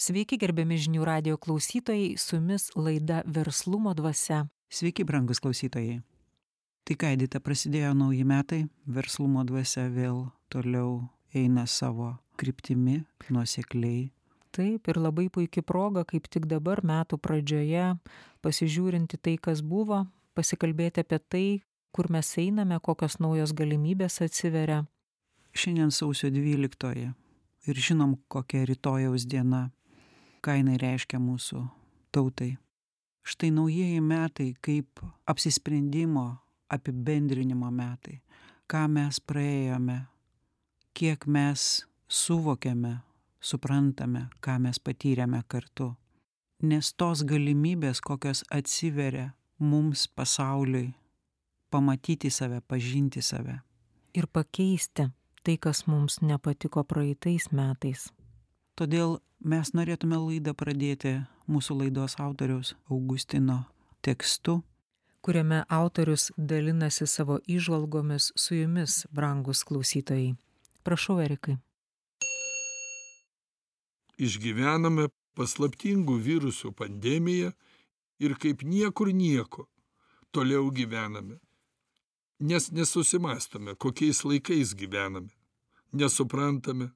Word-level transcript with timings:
Sveiki, 0.00 0.38
gerbiami 0.40 0.78
žinių 0.80 1.02
radio 1.04 1.36
klausytojai, 1.36 2.14
su 2.16 2.38
jumis 2.38 2.70
laida 2.72 3.18
Verslumo 3.28 3.92
dvasia. 3.92 4.46
Sveiki, 4.72 5.04
brangus 5.04 5.42
klausytojai. 5.44 5.98
Tai 6.88 6.94
ką, 6.96 7.10
Edita, 7.18 7.36
prasidėjo 7.44 7.90
nauji 7.92 8.22
metai, 8.24 8.62
verslumo 8.88 9.42
dvasia 9.44 9.90
vėl 9.92 10.22
toliau 10.48 11.02
eina 11.36 11.66
savo 11.68 12.14
kryptimi, 12.40 13.02
nuosekliai. 13.28 14.06
Taip, 14.56 14.88
ir 14.88 15.00
labai 15.04 15.26
puikia 15.28 15.60
proga, 15.60 16.06
kaip 16.08 16.30
tik 16.32 16.48
dabar 16.48 16.80
metų 16.80 17.18
pradžioje, 17.20 17.90
pasižiūrinti 18.40 19.20
tai, 19.20 19.34
kas 19.36 19.60
buvo, 19.60 20.06
pasikalbėti 20.32 21.04
apie 21.04 21.18
tai, 21.20 21.48
kur 21.92 22.08
mes 22.08 22.30
einame, 22.40 22.78
kokios 22.80 23.18
naujos 23.20 23.52
galimybės 23.52 24.22
atsiveria. 24.24 24.86
Šiandien 25.52 25.92
sausio 25.92 26.32
12 26.32 27.12
ir 27.68 27.82
žinom, 27.84 28.16
kokia 28.32 28.64
rytojaus 28.64 29.28
diena, 29.28 29.68
ką 30.44 30.56
jinai 30.60 30.78
reiškia 30.80 31.20
mūsų 31.22 31.62
tautai. 32.14 32.56
Štai 33.26 33.50
naujieji 33.52 34.00
metai 34.00 34.54
kaip 34.64 35.02
apsisprendimo, 35.28 36.40
apibendrinimo 36.72 37.70
metai. 37.70 38.20
Ką 38.70 38.86
mes 38.88 39.18
praėjome, 39.20 39.98
kiek 40.94 41.26
mes 41.26 41.84
suvokėme, 42.08 43.00
suprantame, 43.40 44.28
ką 44.40 44.58
mes 44.62 44.78
patyrėme 44.78 45.42
kartu. 45.50 45.92
Nes 46.62 46.92
tos 46.92 47.24
galimybės, 47.24 48.02
kokios 48.04 48.44
atsiveria 48.52 49.32
mums 49.58 50.06
pasauliui, 50.06 50.92
pamatyti 51.70 52.30
save, 52.30 52.60
pažinti 52.60 53.22
save. 53.22 53.60
Ir 54.14 54.26
pakeisti 54.26 55.08
tai, 55.42 55.56
kas 55.56 55.86
mums 55.86 56.20
nepatiko 56.22 56.84
praeitais 56.84 57.50
metais. 57.52 58.10
Todėl 58.80 59.18
mes 59.44 59.74
norėtume 59.76 60.16
laidą 60.16 60.54
pradėti 60.56 61.10
mūsų 61.52 61.74
laidos 61.82 62.14
autoriaus 62.16 62.70
Augustino 62.88 63.58
tekstu, 64.00 64.54
kuriame 65.20 65.58
autorius 65.68 66.30
dalinasi 66.38 67.04
savo 67.04 67.36
įžvalgomis 67.44 68.30
su 68.40 68.56
jumis, 68.56 69.02
brangus 69.12 69.66
klausytojai. 69.68 70.32
Prašau, 70.80 71.18
Erikai. 71.20 71.58
Išgyvename 74.16 75.10
paslaptingų 75.36 76.16
virusų 76.30 76.72
pandemiją 76.80 77.52
ir 78.24 78.38
kaip 78.40 78.64
niekur 78.64 79.12
nieko 79.12 79.68
toliau 80.32 80.70
gyvename. 80.72 81.36
Nes 82.40 82.72
nesusimastome, 82.72 83.76
kokiais 83.76 84.24
laikais 84.24 84.72
gyvename. 84.72 85.28
Nesuprantame, 85.92 86.94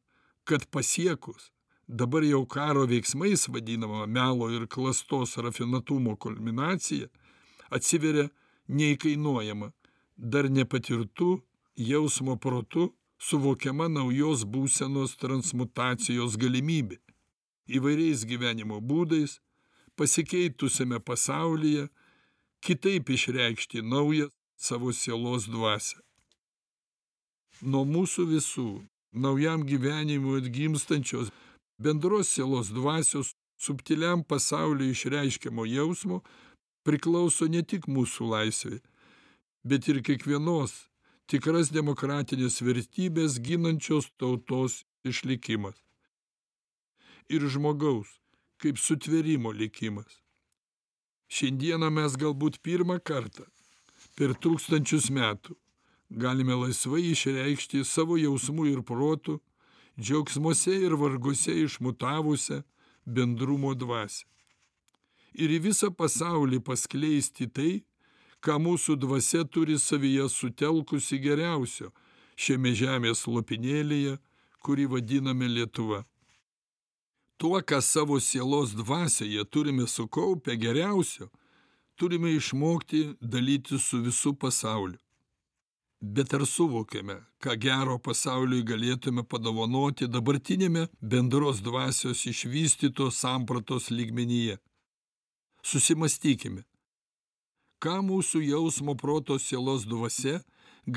kad 0.49 0.65
pasiekus 0.73 1.51
dabar 1.89 2.25
jau 2.25 2.47
karo 2.47 2.87
veiksmais 2.87 3.49
vadinama 3.49 4.07
melo 4.07 4.51
ir 4.51 4.67
klastos 4.67 5.37
rafinatumo 5.37 6.17
kulminacija 6.17 7.09
atsiveria 7.71 8.29
neįkainuojama, 8.69 9.73
dar 10.17 10.49
nepatirtų 10.49 11.41
jausmo 11.77 12.37
protu 12.37 12.93
suvokiama 13.19 13.89
naujos 13.89 14.45
būsenos 14.45 15.17
transmutacijos 15.21 16.39
galimybė. 16.41 17.01
Įvairiais 17.69 18.25
gyvenimo 18.29 18.81
būdais, 18.81 19.41
pasikeitusiame 19.97 21.01
pasaulyje, 21.01 21.89
kitaip 22.65 23.11
išreikšti 23.11 23.83
naują 23.83 24.29
savo 24.57 24.93
sielos 24.93 25.49
dvasę. 25.49 26.01
Nuo 27.63 27.85
mūsų 27.89 28.27
visų 28.29 28.69
naujam 29.13 29.65
gyvenimui 29.65 30.41
atgimstančios 30.43 31.31
bendros 31.79 32.29
sielos 32.29 32.71
dvasios 32.75 33.35
subtiliam 33.59 34.25
pasauliu 34.25 34.91
išreiškiamo 34.91 35.67
jausmo 35.67 36.23
priklauso 36.85 37.49
ne 37.49 37.63
tik 37.63 37.89
mūsų 37.89 38.29
laisvė, 38.33 38.81
bet 39.65 39.89
ir 39.89 40.03
kiekvienos 40.05 40.75
tikras 41.31 41.73
demokratinės 41.73 42.61
vertybės 42.63 43.39
ginančios 43.41 44.11
tautos 44.21 44.83
išlikimas. 45.05 45.79
Ir 47.33 47.47
žmogaus 47.49 48.11
kaip 48.61 48.79
sutvėrimo 48.81 49.53
likimas. 49.53 50.21
Šiandieną 51.33 51.89
mes 51.91 52.17
galbūt 52.21 52.61
pirmą 52.65 53.01
kartą 53.01 53.47
per 54.19 54.37
tūkstančius 54.37 55.09
metų 55.11 55.57
galime 56.11 56.55
laisvai 56.61 57.03
išreikšti 57.11 57.83
savo 57.89 58.19
jausmų 58.21 58.69
ir 58.71 58.83
protų, 58.87 59.41
džiaugsmuose 60.01 60.75
ir 60.87 60.95
varguose 60.99 61.55
išmutavusią 61.65 62.63
bendrumo 63.07 63.75
dvasę. 63.75 64.25
Ir 65.35 65.51
į 65.51 65.59
visą 65.67 65.91
pasaulį 65.91 66.61
paskleisti 66.63 67.49
tai, 67.51 67.83
ką 68.45 68.59
mūsų 68.63 68.97
dvasia 69.03 69.43
turi 69.45 69.79
savyje 69.81 70.29
sutelkusi 70.31 71.19
geriausio 71.19 71.91
šiame 72.37 72.75
žemės 72.75 73.27
lopinėlėje, 73.27 74.19
kurį 74.65 74.87
vadiname 74.95 75.49
Lietuva. 75.51 76.05
Tuo, 77.37 77.59
ką 77.61 77.81
savo 77.83 78.21
sielos 78.21 78.75
dvasioje 78.79 79.43
turime 79.51 79.87
sukaupę 79.91 80.55
geriausio, 80.57 81.29
turime 81.99 82.31
išmokti 82.39 83.17
dalyti 83.21 83.79
su 83.79 84.01
visų 84.07 84.37
pasauliu. 84.39 85.04
Bet 86.05 86.35
ar 86.37 86.43
suvokėme, 86.45 87.15
ką 87.41 87.55
gero 87.57 87.95
pasauliui 88.07 88.65
galėtume 88.69 89.23
padovanoti 89.25 90.05
dabartinėme 90.05 90.83
bendros 91.01 91.63
dvasios 91.65 92.27
išvystytos 92.29 93.21
sampratos 93.23 93.87
lygmenyje? 93.89 94.59
Susimastykime, 95.65 96.67
ką 97.81 97.95
mūsų 98.11 98.43
jausmo 98.45 98.97
proto 99.01 99.39
sielos 99.41 99.87
dvasia 99.89 100.43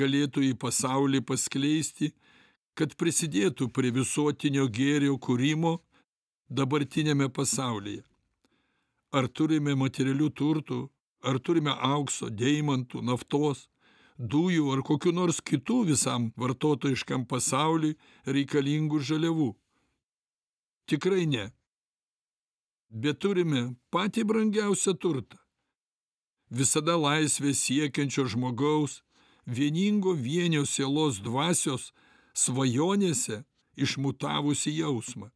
galėtų 0.01 0.44
į 0.50 0.51
pasaulį 0.66 1.23
paskleisti, 1.29 2.12
kad 2.75 2.97
prisidėtų 3.00 3.69
prie 3.72 3.94
visuotinio 3.96 4.67
gėrio 4.67 5.16
kūrimo 5.16 5.78
dabartinėme 6.51 7.29
pasaulyje. 7.31 8.03
Ar 9.16 9.31
turime 9.31 9.78
materialių 9.85 10.29
turtų, 10.35 10.84
ar 11.23 11.40
turime 11.40 11.72
aukso, 11.96 12.28
deimantų, 12.28 13.07
naftos, 13.07 13.69
dujų 14.17 14.72
ar 14.73 14.81
kokiu 14.83 15.13
nors 15.13 15.39
kitų 15.41 15.83
visam 15.91 16.31
vartotojiškam 16.38 17.25
pasauliui 17.29 17.97
reikalingų 18.25 19.00
žaliavų? 19.00 19.51
Tikrai 20.88 21.25
ne. 21.28 21.51
Bet 22.89 23.19
turime 23.19 23.75
patį 23.91 24.23
brangiausią 24.23 24.95
turtą. 24.95 25.38
Visada 26.50 26.95
laisvė 26.95 27.51
siekiančio 27.53 28.23
žmogaus, 28.31 29.01
vieningo 29.45 30.13
vienio 30.16 30.63
sielos 30.66 31.19
dvasios 31.19 31.91
svajonėse 32.34 33.44
išmutavusi 33.75 34.72
jausmą, 34.79 35.28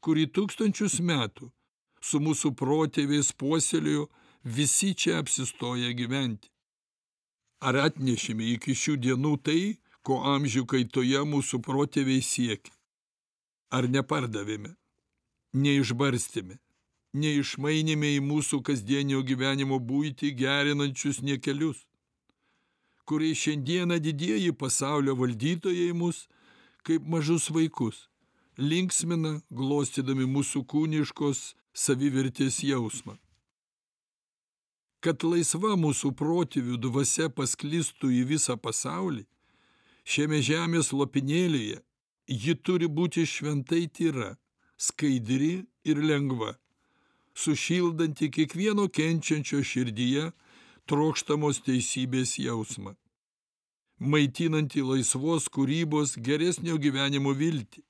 kurį 0.00 0.28
tūkstančius 0.30 1.00
metų 1.02 1.50
su 2.00 2.20
mūsų 2.22 2.54
protėviais 2.54 3.32
puoselėjo 3.34 4.06
visi 4.44 4.94
čia 4.94 5.18
apsistoję 5.18 5.90
gyventi. 5.98 6.50
Ar 7.60 7.74
atnešime 7.82 8.46
iki 8.54 8.74
šių 8.78 8.94
dienų 9.04 9.34
tai, 9.42 9.62
ko 10.06 10.20
amžių 10.32 10.64
kaitoje 10.72 11.24
mūsų 11.32 11.60
protėviai 11.66 12.22
siekia? 12.22 12.72
Ar 13.74 13.88
nepardavėme, 13.90 14.74
neišbarstėme, 15.52 16.58
neišmainėme 17.18 18.14
į 18.16 18.20
mūsų 18.24 18.62
kasdienio 18.64 19.24
gyvenimo 19.26 19.80
būti 19.90 20.30
gerinančius 20.38 21.20
niekelius, 21.20 21.82
kuriais 23.08 23.42
šiandieną 23.42 23.98
didieji 24.04 24.52
pasaulio 24.52 25.16
valdytojai 25.18 25.92
mus 25.96 26.26
kaip 26.86 27.04
mažus 27.04 27.50
vaikus 27.52 28.06
linksmina, 28.58 29.38
glostydami 29.54 30.26
mūsų 30.26 30.64
kūniškos 30.66 31.54
savivertės 31.72 32.58
jausmą. 32.66 33.14
Kad 35.04 35.22
laisva 35.22 35.76
mūsų 35.78 36.10
protėvių 36.18 36.76
dvasia 36.82 37.28
pasklistų 37.30 38.10
į 38.18 38.22
visą 38.32 38.56
pasaulį, 38.58 39.24
šiame 40.02 40.40
žemės 40.42 40.90
lopinėlėje 40.90 41.78
ji 42.28 42.54
turi 42.66 42.88
būti 42.90 43.22
šventai 43.26 43.86
tyra, 43.94 44.32
skaidri 44.76 45.66
ir 45.86 46.02
lengva, 46.02 46.56
sušildanti 47.34 48.30
kiekvieno 48.34 48.88
kenčiančio 48.90 49.62
širdyje 49.62 50.32
trokštamos 50.90 51.62
teisybės 51.62 52.34
jausmą, 52.42 52.96
maitinanti 53.98 54.82
laisvos 54.82 55.46
kūrybos 55.52 56.16
geresnio 56.18 56.74
gyvenimo 56.82 57.36
viltį. 57.38 57.84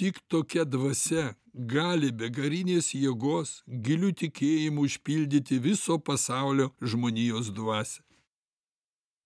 Tik 0.00 0.24
tokia 0.32 0.64
dvasia 0.64 1.34
gali 1.52 2.10
be 2.12 2.28
garinės 2.32 2.94
jėgos 2.96 3.62
giliu 3.68 4.12
tikėjimu 4.12 4.86
užpildyti 4.88 5.58
viso 5.60 5.98
pasaulio 5.98 6.72
žmonijos 6.80 7.52
dvasią. 7.52 8.02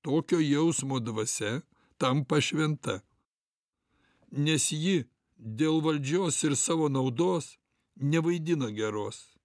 Tokio 0.03 0.41
jausmo 0.41 1.01
dvasia 1.01 1.63
tampa 1.99 2.41
šventa, 2.41 3.03
nes 4.31 4.71
ji 4.73 5.07
dėl 5.37 5.81
valdžios 5.83 6.43
ir 6.45 6.57
savo 6.57 6.89
naudos 6.89 7.57
nevaidina 7.97 8.71
geros, 8.71 9.37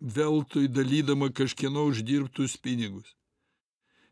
veltui 0.00 0.68
dalydama 0.68 1.32
kažkieno 1.32 1.84
uždirbtus 1.88 2.56
pinigus. 2.56 3.16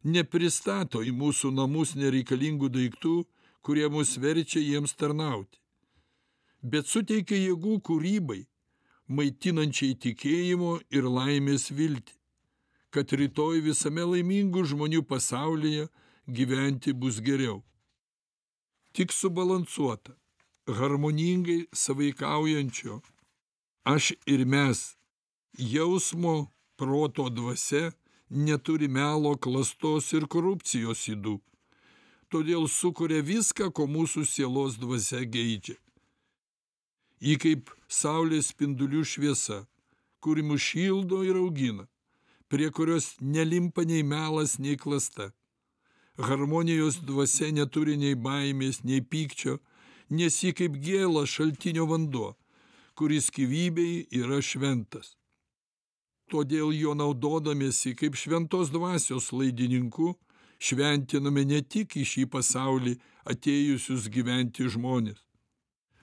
Nepristato 0.04 1.02
į 1.04 1.12
mūsų 1.12 1.52
namus 1.52 1.94
nereikalingų 1.96 2.70
daiktų, 2.72 3.16
kurie 3.60 3.88
mus 3.92 4.16
verčia 4.16 4.60
jiems 4.60 4.94
tarnauti, 4.96 5.59
bet 6.62 6.86
suteikia 6.86 7.38
jėgų 7.38 7.80
kūrybai, 7.86 8.44
maitinančiai 9.08 9.96
tikėjimo 10.04 10.78
ir 10.90 11.08
laimės 11.08 11.70
viltį, 11.74 12.14
kad 12.94 13.12
rytoj 13.12 13.62
visame 13.64 14.04
laimingų 14.06 14.64
žmonių 14.72 15.02
pasaulyje 15.06 15.88
gyventi 16.26 16.92
bus 16.92 17.20
geriau. 17.24 17.62
Tik 18.92 19.12
subalansuota, 19.14 20.16
harmoningai 20.66 21.66
savaikaujančio 21.72 23.00
aš 23.86 24.12
ir 24.26 24.44
mes 24.46 24.96
jausmo 25.58 26.50
proto 26.76 27.28
dvasia 27.30 27.92
neturi 28.30 28.88
melo 28.88 29.36
klastos 29.36 30.12
ir 30.14 30.26
korupcijos 30.30 31.06
ydų 31.14 31.38
todėl 32.30 32.68
sukuria 32.70 33.24
viską 33.26 33.70
ko 33.74 33.86
mūsų 33.90 34.22
sielos 34.28 34.78
dvasia 34.78 35.24
geidžia 35.26 35.74
ji 37.20 37.36
kaip 37.44 37.72
saulės 38.00 38.50
spindulių 38.54 39.04
šviesa 39.12 39.64
kuri 40.20 40.42
mus 40.42 40.64
šildo 40.70 41.22
ir 41.28 41.38
augina 41.40 41.86
prie 42.50 42.70
kurios 42.76 43.14
nelimpa 43.20 43.84
nei 43.86 44.02
melas 44.02 44.58
nei 44.58 44.76
klasta. 44.76 45.30
Harmonijos 46.18 46.98
dvasia 47.06 47.52
neturi 47.54 47.94
nei 47.96 48.16
baimės 48.18 48.82
nei 48.84 49.00
pykčio 49.00 49.60
nes 50.10 50.42
ji 50.42 50.50
kaip 50.58 50.74
gėlas 50.84 51.30
šaltinio 51.30 51.86
vanduo 51.86 52.34
kuris 53.00 53.30
gyvybei 53.32 54.02
yra 54.12 54.42
šventas. 54.44 55.14
Todėl 56.30 56.74
juo 56.76 56.92
naudodamiesi 56.92 57.94
kaip 57.96 58.18
šventos 58.18 58.68
dvasios 58.74 59.30
laidininku 59.32 60.10
šventiname 60.60 61.46
ne 61.48 61.62
tik 61.62 61.96
į 61.96 62.04
šį 62.10 62.26
pasaulį 62.34 62.92
atėjusius 63.32 64.10
gyventi 64.12 64.68
žmones, 64.74 65.16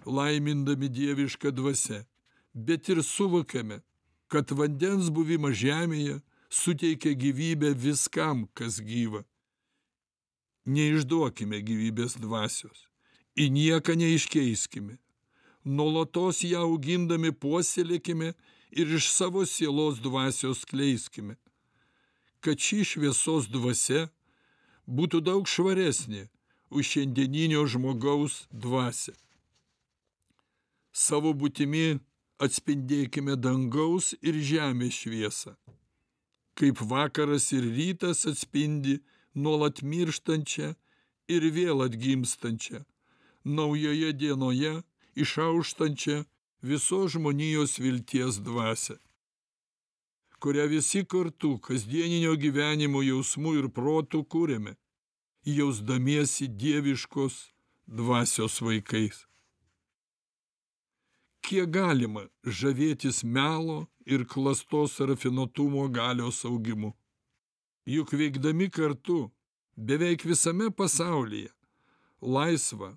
laimindami 0.07 0.89
dievišką 0.89 1.51
dvasę, 1.51 2.05
bet 2.53 2.89
ir 2.89 3.03
suvokiame, 3.03 3.81
kad 4.31 4.51
vandens 4.51 5.11
buvimas 5.13 5.55
žemėje 5.59 6.19
suteikia 6.49 7.13
gyvybę 7.15 7.73
viskam, 7.75 8.47
kas 8.57 8.79
gyva. 8.83 9.23
Neišduokime 10.67 11.61
gyvybės 11.63 12.17
dvasios, 12.19 12.87
į 13.39 13.47
nieką 13.55 13.95
neiškeiskime. 13.99 14.97
Nuolatos 15.67 16.43
ją 16.47 16.63
augindami 16.63 17.31
puoselėkime 17.31 18.33
ir 18.71 18.95
iš 18.99 19.11
savo 19.11 19.45
sielos 19.45 19.99
dvasios 20.03 20.63
kleiskime, 20.67 21.35
kad 22.43 22.59
ši 22.59 22.83
šviesos 22.91 23.47
dvasia 23.51 24.07
būtų 24.87 25.23
daug 25.23 25.47
švaresnė 25.47 26.27
už 26.71 26.91
šiandieninio 26.93 27.63
žmogaus 27.67 28.45
dvasią. 28.51 29.15
Savo 30.97 31.33
būtimi 31.41 31.99
atspindėkime 32.41 33.35
dangaus 33.45 34.11
ir 34.21 34.39
žemės 34.49 35.01
šviesą, 35.03 35.53
kaip 36.57 36.81
vakaras 36.91 37.51
ir 37.57 37.67
rytas 37.77 38.25
atspindi 38.31 38.97
nuolat 39.45 39.83
mirštančią 39.91 40.73
ir 41.35 41.49
vėl 41.57 41.85
atgimstančią, 41.85 42.81
naujoje 43.59 44.13
dienoje 44.21 44.73
išauštančią 45.25 46.23
visos 46.71 47.13
žmonijos 47.13 47.77
vilties 47.83 48.41
dvasią 48.47 48.97
kurią 50.39 50.65
visi 50.69 51.01
kartu 51.05 51.49
kasdieninio 51.65 52.33
gyvenimo 52.43 53.01
jausmu 53.01 53.55
ir 53.59 53.69
protu 53.77 54.21
kūrėme, 54.33 54.75
jausdamiesi 55.57 56.45
dieviškos 56.61 57.35
dvasios 57.99 58.59
vaikais. 58.61 59.25
Kiek 61.47 61.69
galima 61.71 62.25
žavėtis 62.43 63.21
melo 63.23 63.85
ir 64.13 64.25
klastos 64.27 64.97
rafinuotumo 64.99 65.85
galios 65.97 66.41
augimu. 66.49 66.89
Juk 67.87 68.11
veikdami 68.19 68.67
kartu 68.77 69.19
beveik 69.77 70.25
visame 70.27 70.67
pasaulyje 70.81 71.53
laisvą 72.21 72.89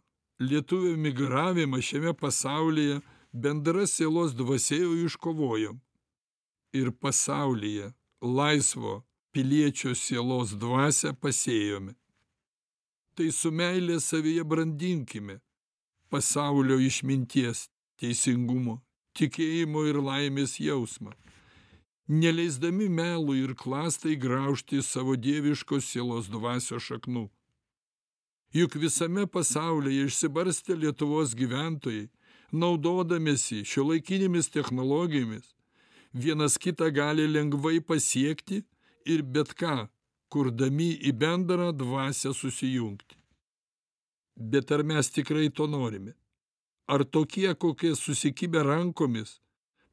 lietuvių 0.42 0.96
migravimą 1.04 1.78
šiame 1.78 2.16
pasaulyje 2.24 2.98
bendra 3.32 3.86
sielos 3.86 4.34
dvasėjo 4.34 4.96
iškovojom 5.06 5.78
ir 6.80 6.90
pasaulyje 6.90 7.92
laisvo 8.20 8.98
piliečio 9.30 9.94
sielos 9.94 10.58
dvasią 10.58 11.14
pasėjome. 11.22 11.94
Tai 13.14 13.30
su 13.30 13.54
meilė 13.54 14.00
savyje 14.02 14.42
brandinkime 14.42 15.38
pasaulio 16.10 16.82
išminties, 16.82 17.68
teisingumo, 18.00 18.80
tikėjimo 19.18 19.84
ir 19.90 20.00
laimės 20.02 20.56
jausmą, 20.62 21.12
neleisdami 22.08 22.88
melų 22.90 23.36
ir 23.44 23.52
klastai 23.54 24.16
graužti 24.16 24.82
savo 24.82 25.16
dieviškos 25.16 25.92
sielos 25.92 26.30
dvasios 26.32 26.88
šaknų. 26.88 27.28
Juk 28.52 28.74
visame 28.82 29.28
pasaulyje 29.30 30.08
išsibarstę 30.08 30.74
Lietuvos 30.74 31.36
gyventojai, 31.38 32.08
naudodamėsi 32.50 33.62
šio 33.62 33.84
laikinėmis 33.92 34.50
technologijomis, 34.50 35.52
vienas 36.12 36.58
kitą 36.58 36.90
gali 36.90 37.28
lengvai 37.30 37.78
pasiekti 37.78 38.64
ir 39.06 39.22
bet 39.22 39.54
ką, 39.54 39.86
kurdami 40.30 40.90
į 40.98 41.14
bendrą 41.14 41.70
dvasę 41.70 42.34
susijungti. 42.34 43.14
Bet 44.34 44.72
ar 44.72 44.82
mes 44.82 45.10
tikrai 45.14 45.50
to 45.54 45.66
norime? 45.70 46.16
Ar 46.90 47.04
tokie, 47.04 47.54
kokie 47.54 47.96
susikibę 47.96 48.62
rankomis 48.66 49.36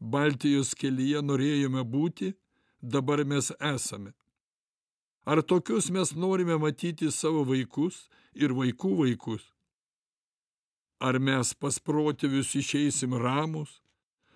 Baltijos 0.01 0.71
kelyje 0.73 1.19
norėjome 1.21 1.83
būti, 1.85 2.31
dabar 2.81 3.21
mes 3.25 3.51
esame? 3.71 4.13
Ar 5.29 5.43
tokius 5.51 5.91
mes 5.93 6.15
norime 6.23 6.57
matyti 6.57 7.11
savo 7.13 7.43
vaikus 7.45 8.07
ir 8.33 8.55
vaikų 8.57 8.93
vaikus? 9.01 9.43
Ar 10.97 11.19
mes 11.21 11.53
pas 11.53 11.77
protėvius 11.77 12.55
išeisim 12.63 13.13
ramus, 13.13 13.75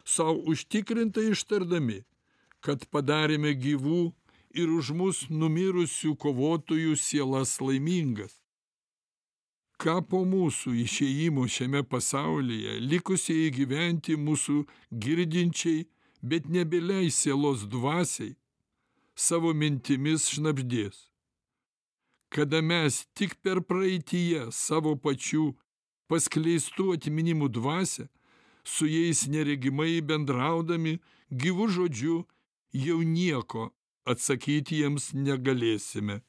sau 0.06 0.38
užtikrintai 0.54 1.32
ištardami, 1.32 2.04
kad 2.62 2.86
padarėme 2.94 3.56
gyvų 3.58 4.04
ir 4.54 4.70
už 4.70 4.94
mus 5.02 5.24
numirusių 5.34 6.14
kovotojų 6.14 6.94
sielas 7.08 7.58
laimingas. 7.58 8.41
Ką 9.82 9.96
po 10.06 10.20
mūsų 10.30 10.76
išėjimo 10.84 11.48
šiame 11.50 11.80
pasaulyje 11.90 12.76
likusieji 12.86 13.50
gyventi 13.56 14.14
mūsų 14.14 14.60
girdinčiai, 15.06 15.88
bet 16.22 16.46
nebeliai 16.54 17.10
sielos 17.10 17.64
dvasiai, 17.66 18.36
savo 19.18 19.56
mintimis 19.58 20.28
šnapždės. 20.36 21.08
Kada 22.30 22.62
mes 22.62 23.08
tik 23.18 23.34
per 23.42 23.64
praeitie 23.66 24.52
savo 24.54 24.94
pačių 24.96 25.50
paskleistų 26.14 26.92
atminimų 27.00 27.50
dvasę, 27.58 28.06
su 28.64 28.86
jais 28.86 29.26
neregimai 29.34 29.98
bendraudami 30.06 31.00
gyvu 31.34 31.68
žodžiu 31.74 32.22
jau 32.86 33.00
nieko 33.02 33.72
atsakyti 34.06 34.84
jiems 34.84 35.10
negalėsime. 35.18 36.22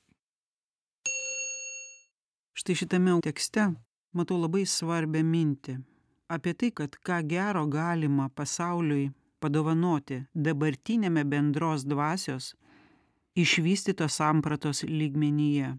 Štai 2.52 2.76
šitame 2.76 3.16
tekste 3.25 3.71
matau 4.12 4.37
labai 4.40 4.66
svarbę 4.68 5.23
mintį 5.25 5.78
apie 6.32 6.52
tai, 6.56 6.71
kad 6.73 6.97
ką 7.04 7.21
gero 7.28 7.64
galima 7.68 8.28
pasauliui 8.28 9.11
padovanoti 9.40 10.23
dabartinėme 10.35 11.25
bendros 11.28 11.85
dvasios 11.88 12.52
išvystytos 13.37 14.18
sampratos 14.21 14.82
lygmenyje. 14.85 15.73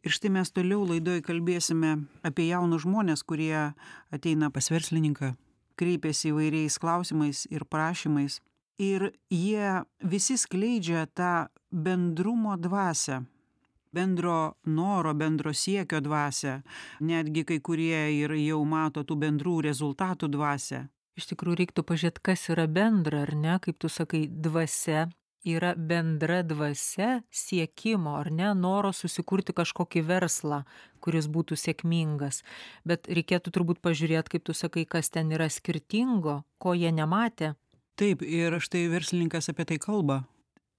Ir 0.00 0.14
štai 0.16 0.30
mes 0.32 0.50
toliau 0.50 0.82
laidoj 0.88 1.20
kalbėsime 1.22 1.96
apie 2.26 2.48
jaunus 2.48 2.86
žmonės, 2.86 3.22
kurie 3.22 3.70
ateina 4.10 4.48
pas 4.50 4.70
verslininką, 4.72 5.34
kreipiasi 5.76 6.30
įvairiais 6.32 6.78
klausimais 6.80 7.44
ir 7.52 7.66
prašymais 7.68 8.40
ir 8.80 9.10
jie 9.28 9.82
visi 10.00 10.38
skleidžia 10.40 11.04
tą 11.12 11.50
bendrumo 11.70 12.56
dvasią 12.56 13.22
bendro 13.92 14.54
noro 14.64 15.14
bendro 15.14 15.52
siekio 15.52 16.00
dvasią. 16.00 16.60
Netgi 17.00 17.44
kai 17.44 17.60
kurie 17.60 18.02
ir 18.16 18.34
jau 18.38 18.64
mato 18.64 19.04
tų 19.04 19.18
bendrų 19.24 19.60
rezultatų 19.68 20.30
dvasią. 20.36 20.86
Iš 21.18 21.32
tikrųjų 21.32 21.62
reiktų 21.64 21.84
pažiūrėti, 21.84 22.22
kas 22.22 22.48
yra 22.52 22.68
bendra, 22.70 23.24
ar 23.26 23.34
ne, 23.34 23.58
kaip 23.60 23.80
tu 23.82 23.90
sakai, 23.92 24.24
dvasia 24.30 25.08
yra 25.44 25.74
bendra 25.74 26.42
dvasia 26.42 27.22
siekimo 27.32 28.14
ar 28.20 28.30
ne? 28.30 28.52
Noro 28.54 28.92
susikurti 28.92 29.54
kažkokį 29.56 30.04
verslą 30.06 30.62
kuris 31.00 31.28
būtų 31.32 31.56
sėkmingas. 31.58 32.42
Bet 32.84 33.08
reikėtų 33.08 33.52
turbūt 33.54 33.80
pažiūrėt 33.84 34.28
kaip 34.32 34.44
tu 34.44 34.54
sakai 34.54 34.84
kas 34.84 35.10
ten 35.10 35.32
yra 35.32 35.48
skirtingo 35.48 36.42
ko 36.58 36.74
jie 36.76 36.92
nematė. 36.92 37.54
Taip 37.96 38.22
ir 38.22 38.60
štai 38.60 38.86
verslininkas 38.92 39.50
apie 39.52 39.66
tai 39.68 39.80
kalba. 39.80 40.22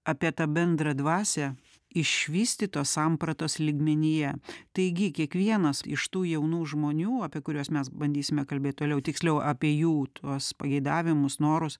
Apie 0.06 0.32
tą 0.34 0.48
bendrą 0.50 0.96
dvasią 0.98 1.54
išvystytos 1.98 2.96
sampratos 2.96 3.60
lygmenyje. 3.60 4.34
Taigi 4.76 5.12
kiekvienas 5.18 5.84
iš 5.86 6.08
tų 6.14 6.26
jaunų 6.36 6.64
žmonių 6.74 7.22
apie 7.28 7.44
kuriuos 7.46 7.72
mes 7.74 7.92
bandysime 7.92 8.46
kalbėt 8.50 8.80
toliau 8.82 9.04
tiksliau 9.04 9.42
apie 9.44 9.74
jų 9.76 9.96
tuos 10.22 10.54
pageidavimus 10.58 11.40
norus 11.44 11.80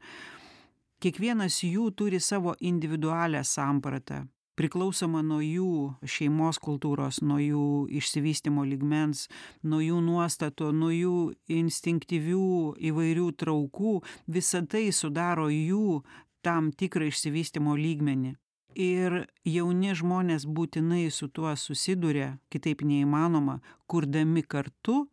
kiekvienas 1.02 1.64
jų 1.66 1.90
turi 1.98 2.20
savo 2.22 2.54
individualią 2.60 3.42
sampratą 3.48 4.22
priklausomą 4.60 5.24
nuo 5.26 5.40
jų 5.42 5.72
šeimos 6.16 6.60
kultūros 6.62 7.22
nuo 7.26 7.40
jų 7.42 7.68
išsivystymo 7.98 8.66
lygmens 8.70 9.26
nuo 9.66 9.80
jų 9.82 10.02
nuostatų 10.06 10.70
nuo 10.78 10.92
jų 10.94 11.16
instinktyvių 11.50 12.44
įvairių 12.92 13.32
traukų. 13.42 13.96
Visa 14.28 14.62
tai 14.62 14.90
sudaro 14.94 15.48
jų 15.50 16.02
tam 16.46 16.70
tikrą 16.78 17.10
išsivystymo 17.10 17.74
lygmenį 17.80 18.36
ir 18.76 19.26
jauni 19.46 19.94
žmonės 19.98 20.46
būtinai 20.46 21.10
su 21.12 21.28
tuo 21.28 21.54
susiduria 21.56 22.38
kitaip 22.50 22.84
neįmanoma 22.88 23.60
kurdami 23.88 24.44
kartu 24.44 25.08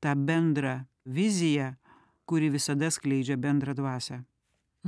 tą 0.00 0.14
bendrą 0.14 0.84
viziją 1.04 1.74
kuri 2.28 2.50
visada 2.52 2.90
skleidžia 2.90 3.36
bendrą 3.36 3.74
dvasią 3.74 4.22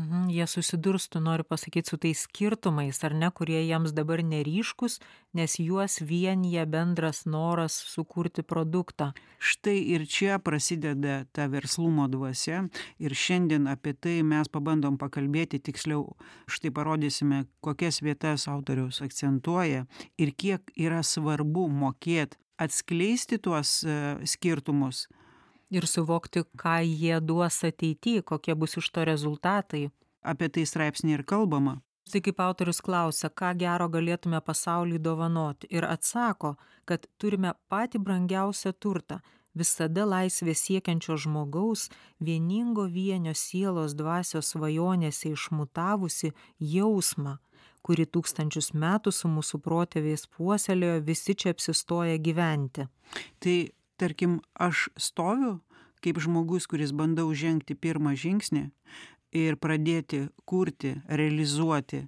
Mhm, 0.01 0.31
jie 0.31 0.47
susidurs, 0.47 1.09
tu 1.09 1.21
nori 1.21 1.45
pasakyti, 1.45 1.89
su 1.91 1.97
tais 2.01 2.21
skirtumais, 2.25 3.03
ar 3.05 3.13
ne, 3.15 3.29
kurie 3.37 3.61
jiems 3.67 3.93
dabar 3.93 4.23
neryškus, 4.25 4.97
nes 5.37 5.57
juos 5.61 5.99
vienyje 6.01 6.65
bendras 6.73 7.27
noras 7.27 7.77
sukurti 7.93 8.43
produktą. 8.43 9.11
Štai 9.39 9.77
ir 9.93 10.07
čia 10.09 10.39
prasideda 10.39 11.25
ta 11.37 11.51
verslumo 11.53 12.09
dvasia 12.09 12.63
ir 12.99 13.13
šiandien 13.13 13.69
apie 13.69 13.93
tai 13.93 14.17
mes 14.25 14.49
pabandom 14.49 14.97
pakalbėti 14.97 15.61
tiksliau. 15.69 16.17
Štai 16.49 16.73
parodysime, 16.73 17.45
kokias 17.61 18.01
vietas 18.01 18.49
autorius 18.49 19.03
akcentuoja 19.05 19.85
ir 20.17 20.33
kiek 20.33 20.73
yra 20.81 21.03
svarbu 21.05 21.69
mokėti 21.69 22.41
atskleisti 22.61 23.41
tuos 23.41 23.83
uh, 23.85 24.17
skirtumus 24.25 25.09
ir 25.71 25.87
suvokti 25.87 26.45
ką 26.63 26.81
jie 26.85 27.21
duos 27.21 27.63
ateity 27.65 28.21
kokie 28.23 28.55
bus 28.55 28.77
iš 28.81 28.91
to 28.91 29.05
rezultatai. 29.05 29.89
Apie 30.23 30.49
tai 30.49 30.67
straipsny 30.67 31.15
ir 31.17 31.25
kalbama. 31.25 31.81
Tai 32.13 32.21
kaip 32.27 32.41
autorius 32.43 32.81
klausia 32.83 33.31
ką 33.41 33.53
gero 33.59 33.87
galėtume 33.89 34.41
pasauliui 34.47 34.99
dovanoti 34.99 35.69
ir 35.71 35.87
atsako 35.87 36.57
kad 36.85 37.07
turime 37.19 37.53
patį 37.71 38.01
brangiausią 38.07 38.73
turtą 38.83 39.21
visada 39.55 40.07
laisvės 40.07 40.65
siekiančio 40.67 41.17
žmogaus 41.25 41.89
vieningo 42.29 42.87
vienio 42.91 43.35
sielos 43.35 43.95
dvasios 43.99 44.53
svajonėse 44.55 45.33
išmutavusį 45.35 46.33
jausmą 46.75 47.39
kurį 47.87 48.07
tūkstančius 48.15 48.73
metų 48.77 49.13
su 49.15 49.29
mūsų 49.31 49.61
protėviais 49.65 50.27
puoselėjo 50.37 51.01
visi 51.07 51.35
čia 51.35 51.55
apsistoję 51.55 52.19
gyventi. 52.21 52.87
Tai 53.41 53.57
tarkim 54.01 54.41
aš 54.67 54.89
stoviu 54.97 55.59
kaip 56.05 56.21
žmogus 56.25 56.67
kuris 56.71 56.95
bandau 56.97 57.29
žengti 57.43 57.77
pirmą 57.77 58.17
žingsnį 58.23 58.65
ir 59.41 59.59
pradėti 59.65 60.23
kurti 60.49 60.95
realizuoti 61.21 62.07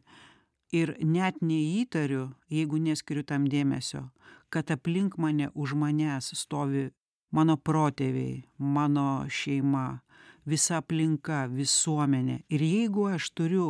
ir 0.80 0.94
net 1.16 1.42
neįtariu 1.44 2.30
jeigu 2.56 2.80
neskiriu 2.86 3.24
tam 3.28 3.44
dėmesio 3.54 4.06
kad 4.52 4.72
aplink 4.74 5.18
mane 5.18 5.50
už 5.54 5.76
manęs 5.82 6.32
stovi 6.36 6.90
mano 7.32 7.56
protėviai 7.56 8.42
mano 8.58 9.24
šeima 9.28 10.02
visa 10.44 10.80
aplinka 10.82 11.46
visuomenė. 11.48 12.42
Ir 12.50 12.62
jeigu 12.66 13.06
aš 13.14 13.30
turiu 13.36 13.68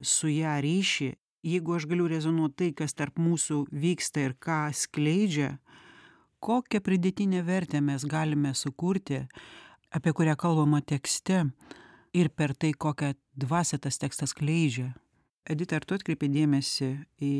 su 0.00 0.30
ja 0.32 0.56
ryšį 0.64 1.12
jeigu 1.46 1.76
aš 1.76 1.86
galiu 1.88 2.08
rezonuot 2.10 2.56
tai 2.56 2.72
kas 2.76 2.96
tarp 2.96 3.20
mūsų 3.20 3.64
vyksta 3.72 4.26
ir 4.28 4.36
ką 4.36 4.62
skleidžia 4.76 5.56
kokią 6.40 6.80
pridėtinę 6.84 7.42
vertę 7.44 7.80
mes 7.84 8.04
galime 8.04 8.54
sukurti 8.54 9.24
apie 9.90 10.12
kurią 10.12 10.36
kalbama 10.36 10.80
tekste 10.80 11.44
ir 12.14 12.30
per 12.30 12.54
tai 12.54 12.72
kokią 12.72 13.14
dvasią 13.36 13.78
tas 13.78 13.98
tekstas 13.98 14.34
skleidžia. 14.34 14.92
Edita 15.50 15.78
ar 15.78 15.86
tu 15.86 15.96
atkreipei 15.96 16.30
dėmesį 16.30 16.90
į 17.24 17.34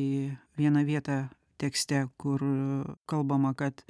vieną 0.58 0.84
vietą 0.88 1.20
tekste 1.60 2.06
kur 2.20 2.42
kalbama 3.10 3.52
kad 3.54 3.84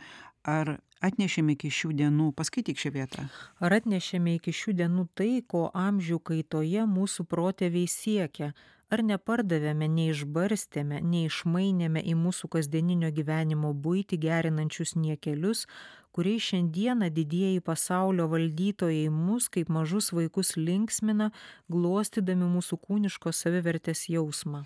ar 0.45 0.79
atnešėme 1.05 1.55
iki 1.57 1.71
šių 1.73 1.93
dienų 2.01 2.31
paskaityk 2.37 2.81
šią 2.81 2.93
vietą. 2.97 3.27
Ar 3.61 3.77
atnešėme 3.79 4.37
iki 4.37 4.53
šių 4.57 4.77
dienų 4.83 5.07
tai 5.17 5.41
ko 5.47 5.69
amžių 5.77 6.21
kaitoje 6.31 6.85
mūsų 6.91 7.27
protėviai 7.31 7.89
siekia 7.89 8.53
ar 8.91 9.05
nepardavėme 9.07 9.89
neišbarstėme 9.89 11.01
neišmainėme 11.07 12.03
į 12.03 12.17
mūsų 12.19 12.51
kasdieninio 12.57 13.13
gyvenimo 13.15 13.73
buitį 13.75 14.19
gerinančius 14.27 14.97
niekelius 14.99 15.67
kuriais 16.13 16.43
šiandieną 16.43 17.11
didieji 17.11 17.61
pasaulio 17.61 18.27
valdytojai 18.29 19.09
mus 19.15 19.49
kaip 19.49 19.69
mažus 19.71 20.11
vaikus 20.13 20.57
linksmina 20.57 21.31
glostydami 21.71 22.49
mūsų 22.57 22.79
kūniškos 22.87 23.45
savivertės 23.45 24.09
jausmą. 24.11 24.65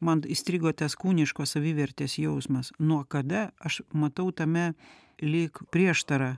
Man 0.00 0.22
įstrigo 0.28 0.72
tas 0.76 0.96
kūniškos 0.96 1.56
savivertės 1.56 2.18
jausmas. 2.20 2.72
Nuo 2.78 3.04
kada 3.08 3.50
aš 3.60 3.80
matau 3.92 4.28
tame 4.32 4.74
lyg 5.20 5.56
prieštarą? 5.72 6.36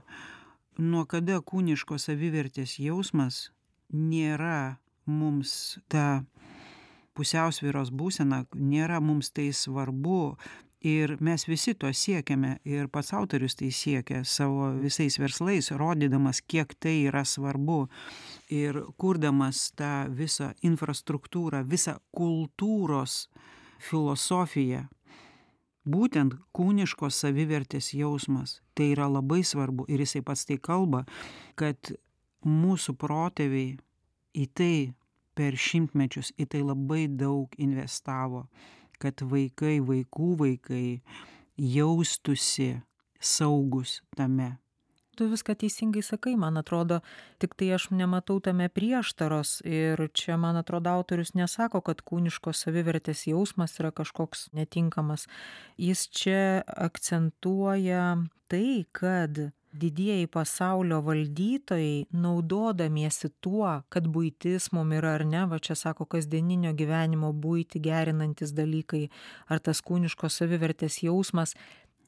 Nuo 0.79 1.03
kada 1.05 1.39
kūniškos 1.43 2.07
savivertės 2.07 2.77
jausmas 2.79 3.49
nėra 3.91 4.79
mums 5.05 5.79
ta 5.91 6.23
pusiausvyros 7.19 7.91
būsena 7.91 8.45
nėra 8.55 9.01
mums 9.03 9.33
tai 9.35 9.51
svarbu. 9.55 10.37
Ir 10.79 11.17
mes 11.19 11.43
visi 11.43 11.73
to 11.75 11.89
siekiame. 11.91 12.53
Ir 12.63 12.87
pats 12.87 13.11
autorius 13.11 13.57
tai 13.59 13.67
siekia 13.75 14.21
savo 14.23 14.69
visais 14.79 15.19
verslais 15.19 15.67
rodydamas 15.75 16.39
kiek 16.39 16.71
tai 16.79 17.01
yra 17.09 17.25
svarbu. 17.27 17.89
Ir 18.55 18.85
kurdamas 18.95 19.73
tą 19.75 20.07
visą 20.15 20.53
infrastruktūrą 20.63 21.65
visą 21.67 21.97
kultūros 22.15 23.25
filosofiją 23.89 24.85
būtent 25.89 26.35
kūniškos 26.55 27.17
savivertės 27.23 27.93
jausmas 27.97 28.59
tai 28.75 28.93
yra 28.93 29.09
labai 29.11 29.41
svarbu. 29.43 29.87
Ir 29.91 30.05
jisai 30.05 30.23
pats 30.23 30.45
tai 30.47 30.59
kalba 30.61 31.03
kad 31.59 31.91
mūsų 32.45 32.95
protėviai 32.99 33.75
į 34.37 34.45
tai 34.55 34.75
per 35.39 35.55
šimtmečius 35.55 36.33
į 36.35 36.49
tai 36.51 36.65
labai 36.67 37.07
daug 37.07 37.55
investavo 37.57 38.49
kad 38.99 39.23
vaikai 39.23 39.79
vaikų 39.83 40.33
vaikai 40.39 40.87
jaustųsi 41.59 42.73
saugūs 43.19 43.99
tame. 44.17 44.57
Tu 45.19 45.27
viską 45.27 45.51
teisingai 45.59 45.99
sakai 46.05 46.37
man 46.39 46.55
atrodo 46.61 47.01
tiktai 47.43 47.73
aš 47.75 47.89
nematau 47.91 48.37
tame 48.39 48.69
prieštaros 48.71 49.57
ir 49.67 50.05
čia 50.15 50.37
man 50.39 50.55
atrodo 50.55 50.93
autorius 50.95 51.33
nesako 51.35 51.81
kad 51.83 52.05
kūniškos 52.07 52.63
savivertės 52.63 53.25
jausmas 53.27 53.75
yra 53.81 53.91
kažkoks 53.91 54.47
netinkamas. 54.55 55.27
Jis 55.75 56.05
čia 56.07 56.63
akcentuoja 56.87 58.05
tai 58.47 58.85
kad 58.95 59.49
didieji 59.73 60.27
pasaulio 60.27 61.01
valdytojai 61.01 62.05
naudodamiesi 62.11 63.29
tuo 63.41 63.81
kad 63.89 64.07
buitis 64.07 64.71
mum 64.71 64.91
yra 64.97 65.13
ar 65.17 65.25
ne 65.25 65.45
va 65.51 65.59
čia 65.59 65.75
sako 65.75 66.05
kasdieninio 66.05 66.73
gyvenimo 66.73 67.33
buitį 67.33 67.83
gerinantys 67.89 68.55
dalykai 68.55 69.09
ar 69.47 69.59
tas 69.59 69.81
kūniškos 69.85 70.41
savivertės 70.41 71.03
jausmas 71.03 71.55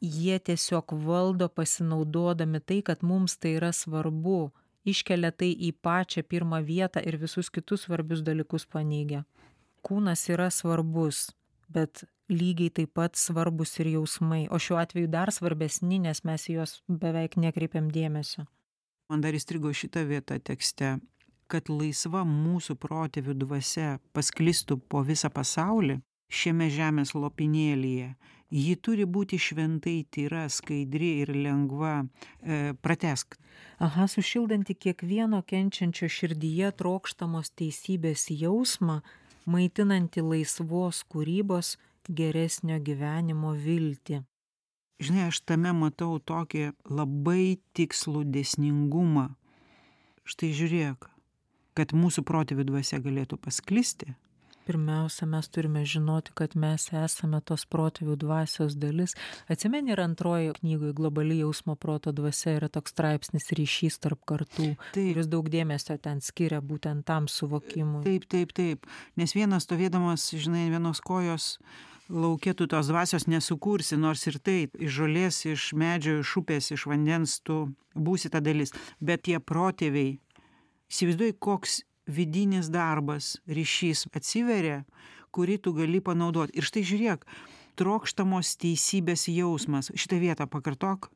jie 0.02 0.40
tiesiog 0.40 0.96
valdo 1.06 1.50
pasinaudodami 1.50 2.60
tai 2.60 2.82
kad 2.82 3.04
mums 3.04 3.38
tai 3.38 3.56
yra 3.60 3.72
svarbu 3.72 4.50
iškelia 4.86 5.32
tai 5.32 5.52
į 5.54 5.74
pačią 5.86 6.24
pirmą 6.26 6.62
vietą 6.66 7.04
ir 7.06 7.18
visus 7.22 7.50
kitus 7.54 7.86
svarbius 7.86 8.24
dalykus 8.26 8.66
paneigia. 8.66 9.24
Kūnas 9.86 10.28
yra 10.30 10.50
svarbus 10.54 11.30
bet 11.74 12.04
lygiai 12.32 12.72
taip 12.72 12.94
pat 12.96 13.20
svarbūs 13.20 13.78
ir 13.84 13.94
jausmai 13.98 14.46
o 14.52 14.60
šiuo 14.60 14.80
atveju 14.82 15.12
dar 15.12 15.32
svarbesni 15.36 16.00
nes 16.04 16.24
mes 16.28 16.48
į 16.48 16.60
juos 16.60 16.80
beveik 16.88 17.38
nekreipiam 17.40 17.92
dėmesio. 17.92 18.48
Man 19.12 19.24
dar 19.24 19.36
įstrigo 19.36 19.74
šita 19.76 20.06
vieta 20.08 20.38
tekste 20.40 20.98
kad 21.52 21.68
laisva 21.72 22.24
mūsų 22.28 22.78
protėvių 22.80 23.36
dvasia 23.44 23.98
pasklistų 24.16 24.80
po 24.92 25.04
visą 25.08 25.32
pasaulį 25.34 26.00
šiame 26.32 26.70
žemės 26.72 27.12
lopinėlyje. 27.18 28.14
Ji 28.52 28.76
turi 28.84 29.06
būti 29.08 29.40
šventai 29.40 30.02
tyra 30.12 30.46
skaidri 30.52 31.12
ir 31.24 31.32
lengva 31.36 32.02
e, 32.04 32.74
pratesk. 32.84 33.38
Aha 33.84 34.08
sušildanti 34.12 34.76
kiekvieno 34.76 35.40
kenčiančio 35.48 36.10
širdyje 36.12 36.72
trokštamos 36.80 37.52
teisybės 37.60 38.28
jausmą 38.32 39.00
maitinanti 39.46 40.24
laisvos 40.26 41.04
kūrybos 41.12 41.76
geresnio 42.10 42.80
gyvenimo 42.82 43.54
viltį. 43.58 44.22
Žinai, 45.02 45.28
aš 45.32 45.42
tame 45.50 45.72
matau 45.74 46.20
tokį 46.20 46.72
labai 46.90 47.58
tikslų 47.78 48.24
desningumą. 48.36 49.32
Štai 50.30 50.52
žiūrėk, 50.54 51.08
kad 51.74 51.96
mūsų 51.98 52.22
protėvių 52.28 52.68
dvasia 52.70 53.00
galėtų 53.02 53.40
pasklisti, 53.42 54.14
Pirmiausia, 54.72 55.26
mes 55.28 55.50
turime 55.52 55.82
žinoti, 55.86 56.32
kad 56.32 56.54
mes 56.56 56.86
esame 56.96 57.42
tos 57.44 57.66
protėvių 57.68 58.14
dvasios 58.22 58.78
dalis. 58.80 59.18
Atsimeni 59.52 59.92
ir 59.92 60.00
antroji 60.00 60.54
knygoje 60.62 60.96
globali 60.96 61.42
jausmo 61.42 61.76
proto 61.76 62.14
dvasia 62.16 62.54
yra 62.56 62.70
toks 62.72 62.94
straipsnis 62.96 63.52
ryšys 63.58 64.00
tarp 64.00 64.22
kartų. 64.32 64.70
Ir 64.96 65.20
jis 65.20 65.28
daug 65.28 65.50
dėmesio 65.52 65.98
ten 66.00 66.24
skiria 66.24 66.62
būtent 66.64 67.04
tam 67.04 67.28
suvokimui. 67.28 68.06
Taip, 68.08 68.30
taip, 68.32 68.56
taip. 68.56 68.88
Nes 69.20 69.36
vienas 69.36 69.68
stovėdamas, 69.68 70.30
žinai, 70.40 70.70
vienos 70.72 71.04
kojos 71.04 71.58
laukia 72.08 72.56
tu 72.56 72.70
tos 72.72 72.88
dvasios 72.88 73.28
nesukursi, 73.28 74.00
nors 74.00 74.24
ir 74.32 74.40
taip, 74.40 74.80
iš 74.80 75.02
žolės, 75.02 75.44
iš 75.52 75.70
medžio, 75.76 76.22
iš 76.24 76.36
upės, 76.46 76.72
iš 76.72 76.88
vandens 76.88 77.42
tu 77.44 77.66
būsi 77.92 78.32
ta 78.32 78.40
dalis. 78.40 78.72
Bet 79.04 79.28
tie 79.28 79.36
protėviai, 79.44 80.16
įsivaizduoji, 80.88 81.42
koks 81.44 81.82
vidinis 82.08 82.70
darbas, 82.72 83.38
ryšys 83.48 84.08
atsiveria, 84.16 84.84
kurį 85.32 85.58
tu 85.64 85.74
gali 85.76 86.02
panaudoti. 86.04 86.58
Ir 86.58 86.68
štai 86.68 86.84
žiūrėk, 86.88 87.26
trokštamos 87.80 88.56
teisybės 88.62 89.28
jausmas. 89.32 89.92
Šitą 89.96 90.20
vietą 90.22 90.48
pakartok. 90.52 91.12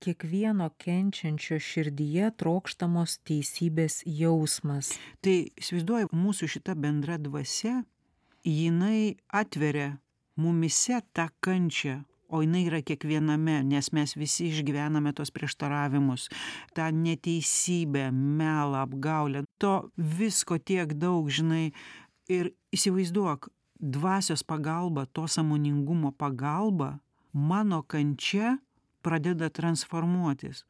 Kiekvieno 0.00 0.70
kenčiančio 0.80 1.58
širdyje 1.60 2.30
trokštamos 2.40 3.18
teisybės 3.28 4.00
jausmas. 4.08 4.94
Tai 5.20 5.34
įsivaizduoji, 5.60 6.08
mūsų 6.16 6.48
šita 6.56 6.72
bendra 6.72 7.18
dvasia, 7.20 7.82
jinai 8.48 9.18
atveria 9.28 9.98
mumise 10.40 11.02
tą 11.12 11.28
kančią, 11.44 12.00
o 12.30 12.40
jinai 12.44 12.64
yra 12.68 12.80
kiekviename, 12.86 13.60
nes 13.66 13.90
mes 13.96 14.14
visi 14.18 14.48
išgyvename 14.50 15.12
tos 15.16 15.32
prieštaravimus, 15.34 16.28
tą 16.76 16.90
neteisybę, 16.94 18.08
melą, 18.14 18.84
apgaulę. 18.86 19.44
To 19.62 19.90
visko 19.96 20.58
tiek 20.58 20.94
daug, 20.94 21.30
žinai, 21.30 21.70
ir 22.30 22.52
įsivaizduok, 22.74 23.50
dvasios 23.80 24.44
pagalba, 24.46 25.06
to 25.06 25.26
samoningumo 25.26 26.12
pagalba, 26.12 26.98
mano 27.32 27.82
kančia 27.82 28.58
pradeda 29.02 29.50
transformuotis. 29.50 30.64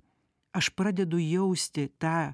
Aš 0.52 0.70
pradedu 0.74 1.18
jausti 1.18 1.88
tą 1.98 2.32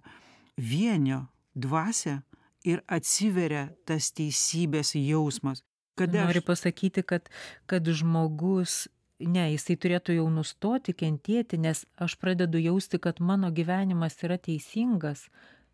vienio 0.57 1.27
dvasę 1.55 2.21
ir 2.65 2.83
atsiveria 2.89 3.69
tas 3.89 4.11
teisybės 4.13 4.95
jausmas. 4.97 5.63
Kada 5.97 6.27
Nori 6.27 6.43
pasakyti, 6.45 7.03
kad, 7.09 7.29
kad 7.67 7.89
žmogus, 7.89 8.85
ne, 9.21 9.47
jisai 9.55 9.77
turėtų 9.81 10.19
jau 10.19 10.27
nustoti 10.33 10.95
kentėti, 10.97 11.59
nes 11.61 11.85
aš 11.97 12.17
pradedu 12.21 12.61
jausti, 12.61 13.01
kad 13.03 13.21
mano 13.21 13.51
gyvenimas 13.55 14.19
yra 14.27 14.39
teisingas, 14.39 15.27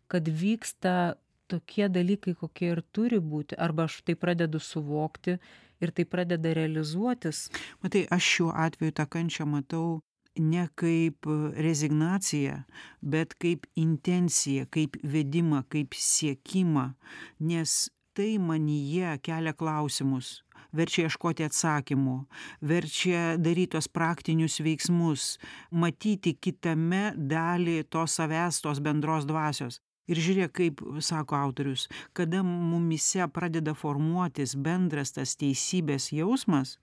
kad 0.07 0.27
vyksta 0.27 1.15
tokie 1.51 1.89
dalykai, 1.91 2.35
kokie 2.39 2.71
ir 2.73 2.81
turi 2.95 3.19
būti, 3.19 3.57
arba 3.59 3.87
aš 3.89 4.01
tai 4.07 4.15
pradedu 4.19 4.61
suvokti 4.63 5.37
ir 5.83 5.91
tai 5.91 6.05
pradeda 6.05 6.53
realizuotis. 6.55 7.49
matai, 7.83 8.07
aš 8.09 8.23
šiuo 8.35 8.51
atveju 8.55 8.95
tą 8.95 9.05
kančią 9.09 9.45
matau 9.49 9.99
ne 10.39 10.67
kaip 10.75 11.27
rezignaciją, 11.55 12.63
bet 13.01 13.35
kaip 13.37 13.67
intenciją, 13.75 14.65
kaip 14.71 14.97
vedimą, 15.03 15.63
kaip 15.69 15.93
siekimą, 15.93 16.93
nes 17.39 17.91
tai 18.13 18.37
manyje 18.37 19.17
kelia 19.25 19.53
klausimus, 19.53 20.42
verčia 20.73 21.07
ieškoti 21.07 21.45
atsakymų, 21.47 22.17
verčia 22.65 23.23
daryti 23.37 23.75
tos 23.77 23.87
praktinius 23.87 24.59
veiksmus, 24.65 25.37
matyti 25.71 26.35
kitame 26.35 27.13
dalį 27.15 27.83
tos 27.93 28.17
savęs, 28.19 28.61
tos 28.65 28.81
bendros 28.83 29.27
dvasios. 29.29 29.79
Ir 30.11 30.19
žiūrėk, 30.19 30.51
kaip 30.57 30.81
sako 30.99 31.37
autorius, 31.39 31.87
kada 32.11 32.41
mumise 32.43 33.23
pradeda 33.31 33.71
formuotis 33.77 34.57
bendras 34.59 35.15
tas 35.15 35.37
teisybės 35.39 36.09
jausmas, 36.11 36.75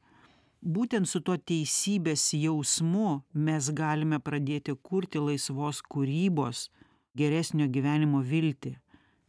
būtent 0.64 1.08
su 1.08 1.20
tuo 1.20 1.36
teisybės 1.36 2.30
jausmu 2.32 3.20
mes 3.34 3.68
galime 3.76 4.20
pradėti 4.24 4.72
kurti 4.72 5.20
laisvos 5.20 5.82
kūrybos, 5.84 6.70
geresnio 7.16 7.68
gyvenimo 7.68 8.22
viltį. 8.24 8.78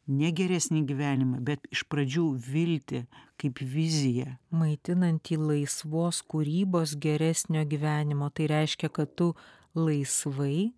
Ne 0.10 0.32
geresnį 0.34 0.82
gyvenimą, 0.90 1.40
bet 1.46 1.68
iš 1.72 1.84
pradžių 1.92 2.26
viltį 2.42 3.04
kaip 3.42 3.62
viziją. 3.62 4.38
Maitinantį 4.50 5.38
laisvos 5.38 6.24
kūrybos 6.32 6.96
geresnio 6.98 7.62
gyvenimo. 7.70 8.32
Tai 8.34 8.50
reiškia, 8.52 8.90
kad 8.90 9.14
tu 9.16 9.32
laisvai 9.78 10.72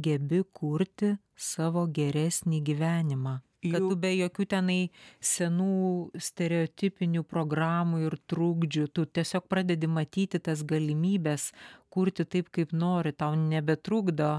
gebi 0.00 0.42
kurti 0.52 1.14
savo 1.36 1.86
geresnį 1.86 2.62
gyvenimą. 2.64 3.40
Kad 3.60 3.84
tu 3.84 3.96
be 4.00 4.10
jokių 4.16 4.46
tenai 4.48 4.78
senų 5.20 6.16
stereotipinių 6.16 7.24
programų 7.28 8.06
ir 8.06 8.16
trukdžių, 8.30 8.86
tu 8.96 9.04
tiesiog 9.04 9.44
pradedi 9.52 9.90
matyti 9.90 10.40
tas 10.40 10.64
galimybės 10.64 11.50
kurti 11.90 12.24
taip, 12.24 12.48
kaip 12.54 12.72
nori, 12.72 13.12
tau 13.12 13.34
nebetrukdo 13.36 14.30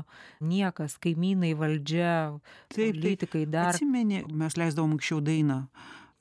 niekas, 0.41 0.95
kaimynai, 1.03 1.51
valdžia, 1.59 2.39
politikai 2.73 3.45
dar. 3.45 3.75
Atsimeni, 3.75 4.23
mes 4.25 4.57
leisdavom 4.57 4.95
anksčiau 4.95 5.21
dainą 5.21 5.65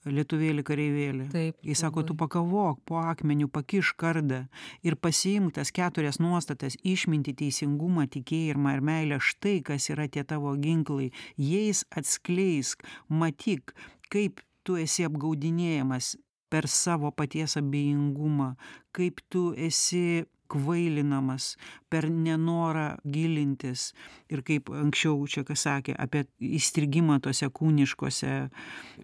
Lietuvėlį 0.08 0.62
kareivėlį. 0.64 1.26
Taip. 1.32 1.56
Jis 1.66 1.82
sako, 1.84 2.02
tu 2.08 2.14
pakavok 2.16 2.78
po 2.88 3.02
akmeniu, 3.02 3.50
pakiš 3.52 3.92
kardą 4.00 4.46
ir 4.86 4.96
pasiimk 4.96 5.52
tas 5.58 5.72
keturias 5.76 6.16
nuostatas- 6.22 6.78
išminti, 6.94 7.34
teisingumą, 7.36 8.06
tikėjimą 8.08 8.74
ir 8.76 8.80
meilę. 8.80 9.20
Štai 9.20 9.62
kas 9.62 9.90
yra 9.90 10.08
tie 10.08 10.24
tavo 10.24 10.56
ginklai. 10.56 11.12
Jais 11.36 11.84
atskleisk, 11.90 12.82
matyk, 13.10 13.74
kaip 14.08 14.40
tu 14.64 14.76
esi 14.76 15.04
apgaudinėjamas 15.04 16.16
per 16.50 16.66
savo 16.66 17.10
paties 17.10 17.56
abejingumą, 17.56 18.56
kaip 18.92 19.20
tu 19.30 19.54
esi 19.54 20.24
kvailinamas 20.50 21.54
per 21.90 22.08
nenorą 22.10 22.88
gilintis 23.06 23.90
ir 24.32 24.42
kaip 24.46 24.70
anksčiau 24.74 25.26
čia 25.30 25.44
kas 25.46 25.66
sakė 25.66 25.94
apie 25.98 26.24
įstrigimą 26.60 27.20
tose 27.24 27.48
kūniškose 27.54 28.34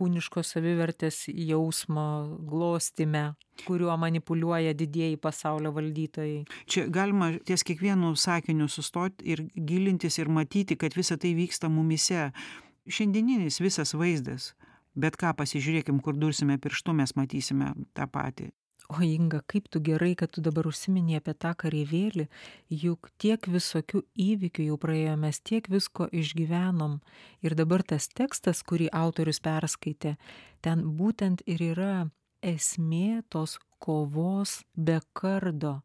kūniškos 0.00 0.52
savivertės 0.54 1.22
jausmo 1.28 2.06
glostyme, 2.50 3.24
kuriuo 3.66 3.96
manipuliuoja 4.00 4.74
didieji 4.76 5.16
pasaulio 5.16 5.72
valdytojai. 5.76 6.44
Čia 6.68 6.86
galima 6.92 7.32
ties 7.46 7.64
kiekvienu 7.66 8.14
sakiniu 8.18 8.68
sustoti 8.68 9.32
ir 9.32 9.46
gilintis 9.56 10.18
ir 10.20 10.28
matyti, 10.28 10.76
kad 10.76 10.96
visa 10.96 11.16
tai 11.16 11.34
vyksta 11.38 11.70
mumise. 11.72 12.30
Šiandieninis 12.86 13.58
visas 13.60 13.96
vaizdas. 13.98 14.52
Bet 14.96 15.18
ką 15.20 15.34
pasižiūrėkim, 15.36 15.98
kur 16.00 16.16
dursime 16.16 16.56
pirštu, 16.62 16.94
mes 16.96 17.12
matysime 17.18 17.74
tą 17.96 18.06
patį. 18.08 18.48
O 18.88 19.02
Inga, 19.02 19.40
kaip 19.50 19.66
tu 19.68 19.80
gerai, 19.82 20.14
kad 20.14 20.30
tu 20.30 20.42
dabar 20.44 20.68
užsiminė 20.70 21.18
apie 21.18 21.32
tą 21.34 21.50
kareivėlį, 21.58 22.28
juk 22.70 23.08
tiek 23.18 23.48
visokių 23.50 24.04
įvykių 24.14 24.68
jau 24.68 24.76
praėjo, 24.78 25.16
mes 25.18 25.40
tiek 25.42 25.66
visko 25.72 26.06
išgyvenom. 26.14 27.00
Ir 27.42 27.56
dabar 27.58 27.82
tas 27.82 28.06
tekstas, 28.06 28.62
kurį 28.62 28.86
autorius 28.94 29.42
perskaitė, 29.42 30.14
ten 30.62 30.86
būtent 31.00 31.42
ir 31.50 31.66
yra 31.72 31.94
esmė 32.46 33.24
tos 33.28 33.58
kovos 33.82 34.60
be 34.76 35.00
kardo. 35.18 35.80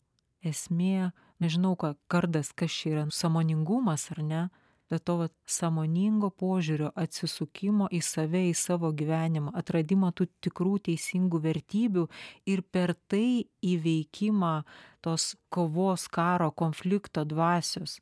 Esmė, 0.46 1.12
nežinau, 1.42 1.74
ką 1.78 1.96
kardas, 2.10 2.54
kas 2.54 2.74
čia 2.74 2.94
yra, 2.94 3.04
samoningumas 3.10 4.12
ar 4.14 4.22
ne, 4.26 4.44
bet 4.92 5.06
to 5.08 5.16
vat, 5.22 5.34
samoningo 5.48 6.30
požiūrio 6.36 6.92
atsisukimo 7.00 7.88
į 7.96 8.02
save, 8.04 8.44
į 8.52 8.56
savo 8.60 8.92
gyvenimą, 8.92 9.54
atradimo 9.56 10.12
tų 10.12 10.28
tikrų 10.44 10.78
teisingų 10.90 11.40
vertybių 11.46 12.06
ir 12.52 12.64
per 12.76 12.94
tai 13.08 13.48
įveikimą 13.64 14.54
tos 15.02 15.32
kovos, 15.50 16.10
karo, 16.12 16.52
konflikto 16.52 17.24
dvasios. 17.26 18.00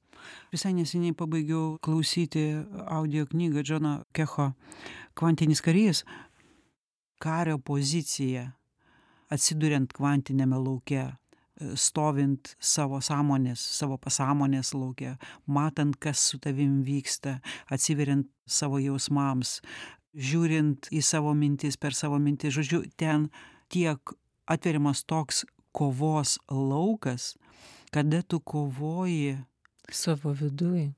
Visai 0.51 0.73
neseniai 0.75 1.15
pabaigiau 1.15 1.77
klausyti 1.85 2.49
audio 2.89 3.29
knygą 3.29 3.63
Džono 3.63 3.93
Kecho 4.11 4.51
Kvantinis 5.13 5.61
karys. 5.63 6.03
Kario 7.19 7.59
pozicija 7.59 8.49
atsiduriant 9.29 9.91
kvantinėme 9.93 10.57
lauke, 10.57 11.05
stovint 11.75 12.53
savo 12.59 13.01
sąmonės, 13.03 13.59
savo 13.59 13.97
pasąmonės 14.01 14.73
laukia, 14.73 15.17
matant, 15.47 15.97
kas 15.99 16.21
su 16.31 16.39
tavim 16.39 16.81
vyksta, 16.87 17.39
atsiveriant 17.71 18.27
savo 18.47 18.79
jausmams, 18.81 19.59
žiūrint 20.15 20.89
į 20.91 21.01
savo 21.05 21.33
mintis 21.37 21.77
per 21.77 21.95
savo 21.97 22.19
mintis. 22.21 22.55
Žodžiu, 22.55 22.83
ten 22.97 23.29
tiek 23.69 23.99
atveriamas 24.49 25.03
toks 25.05 25.45
kovos 25.75 26.37
laukas, 26.49 27.35
kada 27.91 28.21
tu 28.21 28.39
kovoji 28.39 29.37
savo 29.91 30.33
viduj. 30.33 30.89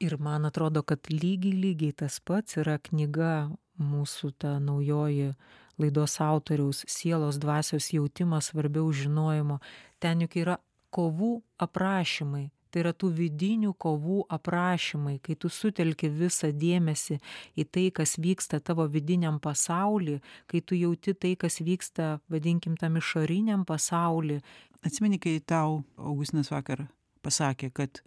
Ir 0.00 0.16
man 0.16 0.46
atrodo, 0.48 0.82
kad 0.82 1.10
lygiai 1.12 1.52
lygiai 1.52 1.92
tas 1.92 2.20
pats 2.24 2.56
yra 2.56 2.78
knyga 2.80 3.50
mūsų 3.80 4.32
ta 4.40 4.54
naujoji 4.60 5.34
laidos 5.80 6.20
autoriaus 6.20 6.84
sielos 6.88 7.38
dvasios 7.40 7.90
jautimas 7.94 8.50
svarbiau 8.50 8.92
žinojimo. 8.92 9.60
Ten 10.00 10.24
juk 10.24 10.36
yra 10.42 10.56
kovų 10.94 11.40
aprašymai. 11.62 12.48
Tai 12.70 12.84
yra 12.84 12.92
tų 12.94 13.08
vidinių 13.16 13.72
kovų 13.82 14.20
aprašymai 14.30 15.16
kai 15.26 15.34
tu 15.34 15.50
sutelki 15.50 16.06
visą 16.14 16.52
dėmesį 16.54 17.18
į 17.58 17.66
tai 17.66 17.88
kas 17.94 18.14
vyksta 18.22 18.60
tavo 18.62 18.86
vidiniam 18.86 19.40
pasauly 19.42 20.20
kai 20.46 20.60
tu 20.62 20.78
jauti 20.78 21.16
tai 21.18 21.34
kas 21.34 21.58
vyksta 21.66 22.20
vadinkim 22.30 22.78
tam 22.78 23.00
išoriniam 23.00 23.66
pasauly. 23.66 24.38
Atsimeni 24.86 25.18
kai 25.18 25.40
tau 25.42 25.82
augustinas 25.98 26.52
vakar 26.54 26.86
pasakė 27.26 27.72
kad 27.74 28.04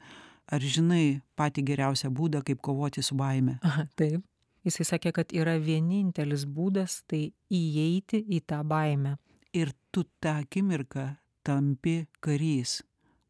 ar 0.48 0.64
žinai 0.64 1.20
patį 1.36 1.68
geriausią 1.74 2.14
būdą 2.16 2.46
kaip 2.48 2.64
kovoti 2.64 3.04
su 3.04 3.20
baime? 3.20 3.60
Taip 4.00 4.24
jisai 4.66 4.88
sakė 4.88 5.14
kad 5.16 5.36
yra 5.36 5.58
vienintelis 5.62 6.48
būdas 6.50 7.02
tai 7.08 7.34
įeiti 7.52 8.24
į 8.24 8.42
tą 8.48 8.64
baimę. 8.68 9.18
Ir 9.54 9.74
tu 9.92 10.06
tą 10.24 10.40
akimirką 10.42 11.08
tampi 11.46 12.08
karys 12.24 12.82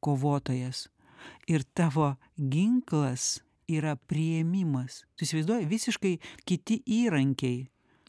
kovotojas. 0.04 0.88
Ir 1.48 1.63
tavo 1.76 2.13
ginklas 2.38 3.41
yra 3.67 3.96
priėmimas. 3.96 5.04
Tu 5.15 5.28
įsivaizduoji 5.28 5.69
visiškai 5.72 6.13
kiti 6.48 6.82
įrankiai 7.02 7.63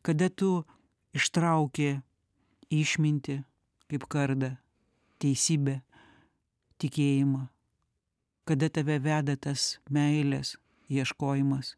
kada 0.05 0.29
tu 0.29 0.61
ištrauki 1.17 1.97
išmintį 2.75 3.39
kaip 3.89 4.05
kardą 4.13 4.51
teisybę 5.23 5.79
tikėjimą. 6.83 7.47
Kada 8.45 8.69
tave 8.69 8.99
veda 9.01 9.39
tas 9.41 9.79
meilės 9.89 10.59
ieškojimas 10.93 11.73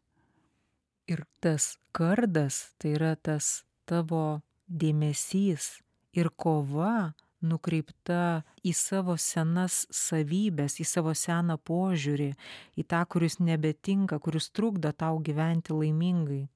ir 1.07 1.23
tas 1.39 1.77
kardas 1.95 2.73
tai 2.77 2.95
yra 2.97 3.15
tas 3.15 3.63
tavo 3.87 4.41
dėmesys 4.67 5.79
ir 6.17 6.29
kova 6.35 7.13
nukreipta 7.41 8.43
į 8.65 8.73
savo 8.75 9.15
senas 9.21 9.85
savybes 9.93 10.79
į 10.81 10.85
savo 10.89 11.13
seną 11.15 11.57
požiūrį 11.69 12.31
į 12.77 12.85
tą 12.89 13.03
kuris 13.05 13.39
nebetinka 13.39 14.19
kuris 14.19 14.49
trukdo 14.51 14.91
tau 14.91 15.19
gyventi 15.23 15.75
laimingai. 15.75 16.47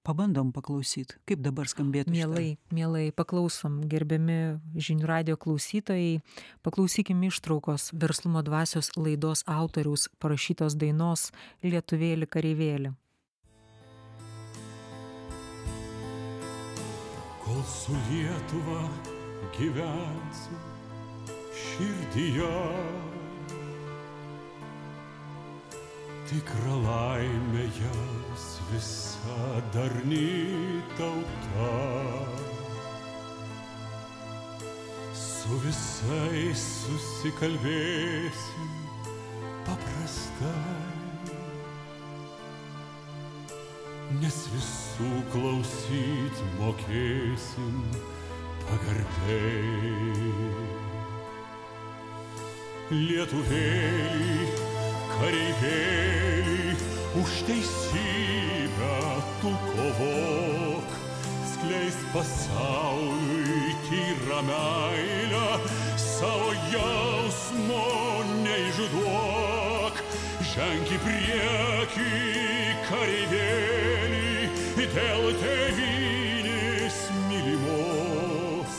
Pabandom 0.00 0.48
paklausyt 0.56 1.18
kaip 1.28 1.42
dabar 1.44 1.68
skambėtų 1.68 2.08
šita- 2.08 2.16
mielai 2.16 2.58
mielai 2.72 3.12
paklausom 3.12 3.82
gerbiami 3.88 4.58
žinių 4.74 5.06
radijo 5.06 5.36
klausytojai. 5.36 6.22
Paklausykim 6.64 7.20
ištraukos 7.28 7.92
verslumo 7.92 8.42
dvasios 8.42 8.90
laidos 8.96 9.44
autoriaus 9.46 10.08
parašytos 10.18 10.74
dainos 10.74 11.30
lietuvėli 11.62 12.26
kareivėli 12.26 12.96
kol 17.60 17.66
su 17.66 17.92
Lietuva 17.92 18.88
gyvensiu 19.58 20.58
širdyje. 21.52 22.58
Tikra 26.30 26.76
laimė 26.84 27.66
jaus 27.76 28.46
visa 28.70 29.60
darny 29.74 30.80
tauta. 30.96 31.72
Su 35.12 35.60
visais 35.66 36.64
susikalbėsim 36.86 38.72
paprastai. 39.66 40.99
Nes 44.18 44.36
visų 44.50 45.20
klausyt 45.30 46.38
mokėsim 46.58 47.76
pagarbiai. 48.66 50.32
Lietuvėlį, 52.90 54.48
kareivėlį, 55.12 56.74
už 57.22 57.36
teisybę 57.46 58.98
tu 59.44 59.54
kovok, 59.68 60.98
skleis 61.52 62.02
pasauliui 62.10 63.78
tyrą 63.86 64.42
meilę, 64.50 65.48
savo 66.02 66.50
jausmo 66.74 67.86
neišduok, 68.42 70.02
ženk 70.50 70.96
į 70.98 71.04
priekį, 71.06 72.14
kareivėlį, 72.90 73.69
dėl 74.94 75.26
tėvynės 75.40 76.98
mylimos, 77.28 78.78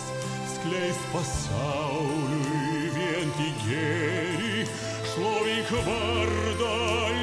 skleis 0.56 1.00
pasauliui 1.14 2.92
vien 2.98 3.34
tik 3.40 3.66
gėrį, 3.68 4.68
šlovink 5.14 5.74
vardą 5.88 7.21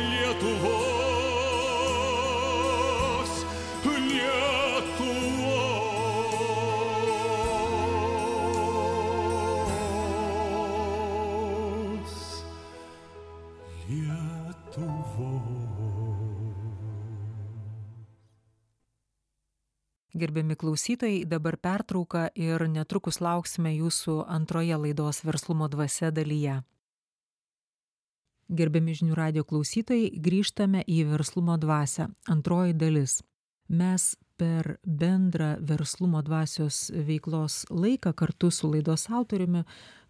gerbiami 20.19 20.57
klausytojai 20.59 21.25
dabar 21.25 21.57
pertrauka 21.57 22.29
ir 22.35 22.67
netrukus 22.69 23.21
lauksime 23.25 23.73
jūsų 23.77 24.25
antroje 24.27 24.77
laidos 24.77 25.23
verslumo 25.25 25.69
dvasia 25.71 26.11
dalyje. 26.11 26.61
Gerbiami 28.49 28.95
žinių 28.97 29.17
radijo 29.17 29.45
klausytojai 29.45 30.09
grįžtame 30.25 30.81
į 30.89 31.03
verslumo 31.11 31.59
dvasią. 31.61 32.09
Antroji 32.33 32.75
dalis. 32.81 33.21
Mes 33.69 34.15
per 34.41 34.79
bendrą 34.85 35.57
verslumo 35.61 36.23
dvasios 36.25 36.89
veiklos 36.95 37.67
laiką 37.69 38.15
kartu 38.17 38.51
su 38.51 38.71
laidos 38.73 39.09
autoriumi 39.11 39.65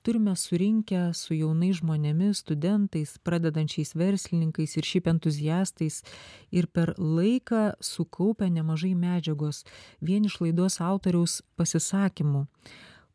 turime 0.09 0.33
surinkę 0.41 1.01
su 1.13 1.35
jaunais 1.37 1.83
žmonėmis 1.83 2.39
studentais 2.41 3.11
pradedančiais 3.29 3.91
verslininkais 3.93 4.79
ir 4.81 4.87
šiaip 4.89 5.11
entuziastais 5.13 5.99
ir 6.49 6.69
per 6.73 6.95
laiką 6.97 7.75
sukaupę 7.85 8.49
nemažai 8.55 8.95
medžiagos 8.97 9.67
vien 10.01 10.25
iš 10.25 10.39
laidos 10.41 10.79
autoriaus 10.81 11.43
pasisakymų 11.61 12.47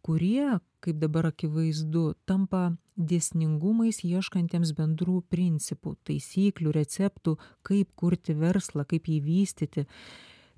kurie 0.05 0.59
kaip 0.85 1.01
dabar 1.01 1.31
akivaizdu 1.31 2.11
tampa 2.29 2.61
dėsningumais 2.93 4.03
ieškantiems 4.05 4.75
bendrų 4.77 5.23
principų 5.33 5.95
taisyklių 6.05 6.75
receptų 6.77 7.39
kaip 7.65 7.89
kurti 7.97 8.37
verslą 8.37 8.85
kaip 8.85 9.09
jį 9.09 9.17
vystyti 9.31 9.87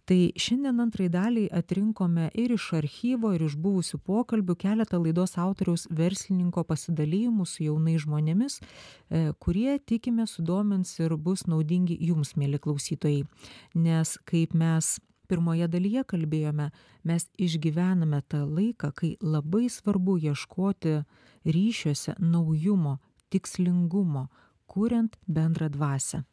tai 0.05 0.31
šiandien 0.37 0.79
antrai 0.79 1.07
daliai 1.09 1.49
atrinkome 1.59 2.29
ir 2.33 2.53
iš 2.53 2.67
archyvo 2.77 3.31
ir 3.35 3.45
iš 3.47 3.55
buvusių 3.61 3.99
pokalbių 4.05 4.55
keletą 4.61 4.99
laidos 5.01 5.33
autoriaus 5.41 5.87
verslininko 5.89 6.63
pasidalijimų 6.69 7.47
su 7.49 7.65
jaunais 7.65 8.03
žmonėmis 8.05 8.59
e, 8.61 9.33
kurie 9.39 9.79
tikimės 9.79 10.37
sudomins 10.37 10.93
ir 10.99 11.17
bus 11.17 11.47
naudingi 11.49 11.97
jums 11.99 12.35
mieli 12.37 12.61
klausytojai. 12.61 13.25
Nes 13.73 14.15
kaip 14.29 14.53
mes 14.53 14.95
pirmoje 15.27 15.67
dalyje 15.67 16.05
kalbėjome 16.05 16.69
mes 17.03 17.27
išgyvename 17.41 18.21
tą 18.29 18.45
laiką 18.45 18.91
kai 18.93 19.15
labai 19.21 19.65
svarbu 19.73 20.19
ieškoti 20.29 20.99
ryšiuose 21.45 22.19
naujumo 22.21 22.99
tikslingumo 23.33 24.27
kuriant 24.69 25.17
bendrą 25.25 25.69
dvasią. 25.69 26.23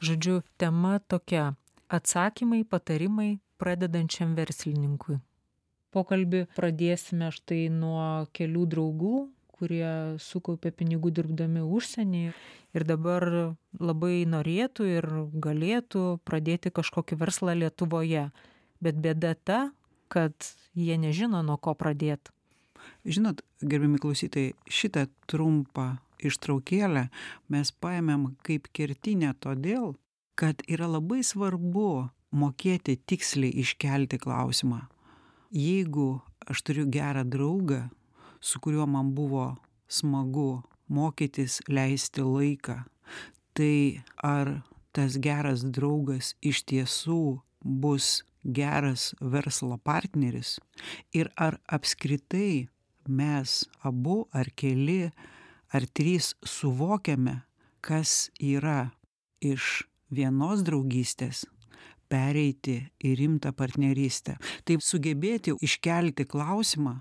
Žodžiu 0.00 0.42
tema 0.56 0.98
tokia 0.98 1.56
atsakymai 1.88 2.64
patarimai 2.64 3.38
pradedančiam 3.58 4.36
verslininkui. 4.38 5.18
Pokalbį 5.94 6.44
pradėsime 6.56 7.32
štai 7.32 7.66
nuo 7.72 8.28
kelių 8.36 8.64
draugų 8.74 9.16
kurie 9.58 10.18
sukaupė 10.22 10.70
pinigų 10.70 11.10
dirbdami 11.18 11.64
užsieny 11.66 12.28
ir 12.76 12.84
dabar 12.86 13.26
labai 13.80 14.22
norėtų 14.28 14.86
ir 14.86 15.08
galėtų 15.34 16.04
pradėti 16.28 16.70
kažkokį 16.74 17.18
verslą 17.18 17.56
lietuvoje. 17.58 18.28
Bet 18.78 19.00
bėda 19.02 19.34
ta 19.34 19.60
kad 20.08 20.32
jie 20.78 20.96
nežino 21.00 21.42
nuo 21.42 21.58
ko 21.60 21.74
pradėt. 21.78 22.30
Žinot 23.04 23.42
gerbiami 23.60 23.98
klausytojai 24.00 24.54
šitą 24.70 25.08
trumpą 25.28 25.98
ištraukėlę 26.22 27.08
mes 27.52 27.72
paėmėm 27.82 28.32
kaip 28.46 28.70
kertinę 28.74 29.34
todėl 29.42 29.92
kad 30.38 30.62
yra 30.70 30.86
labai 30.86 31.24
svarbu 31.26 32.08
mokėti 32.38 32.94
tiksliai 33.10 33.50
iškelti 33.64 34.20
klausimą. 34.22 34.84
Jeigu 35.50 36.20
aš 36.46 36.62
turiu 36.62 36.84
gerą 36.92 37.24
draugą 37.26 37.88
su 38.40 38.60
kuriuo 38.62 38.86
man 38.86 39.10
buvo 39.16 39.56
smagu 39.88 40.62
mokytis 40.88 41.58
leisti 41.68 42.22
laiką 42.22 42.84
tai 43.58 44.04
ar 44.22 44.60
tas 44.94 45.18
geras 45.18 45.64
draugas 45.66 46.34
iš 46.40 46.62
tiesų 46.70 47.40
bus 47.82 48.22
geras 48.44 49.10
verslo 49.20 49.80
partneris? 49.82 50.58
Ir 51.10 51.32
ar 51.34 51.58
apskritai 51.66 52.68
mes 53.08 53.64
abu 53.82 54.20
ar 54.30 54.52
keli 54.54 55.10
ar 55.74 55.84
trys 55.90 56.36
suvokiame 56.46 57.40
kas 57.82 58.30
yra 58.38 58.92
iš 59.42 59.82
vienos 60.10 60.64
draugystės 60.66 61.44
pereiti 62.08 62.80
į 63.04 63.14
rimtą 63.20 63.52
partnerystę. 63.56 64.38
Taip 64.64 64.84
sugebėti 64.84 65.54
iškelti 65.64 66.24
klausimą 66.28 66.98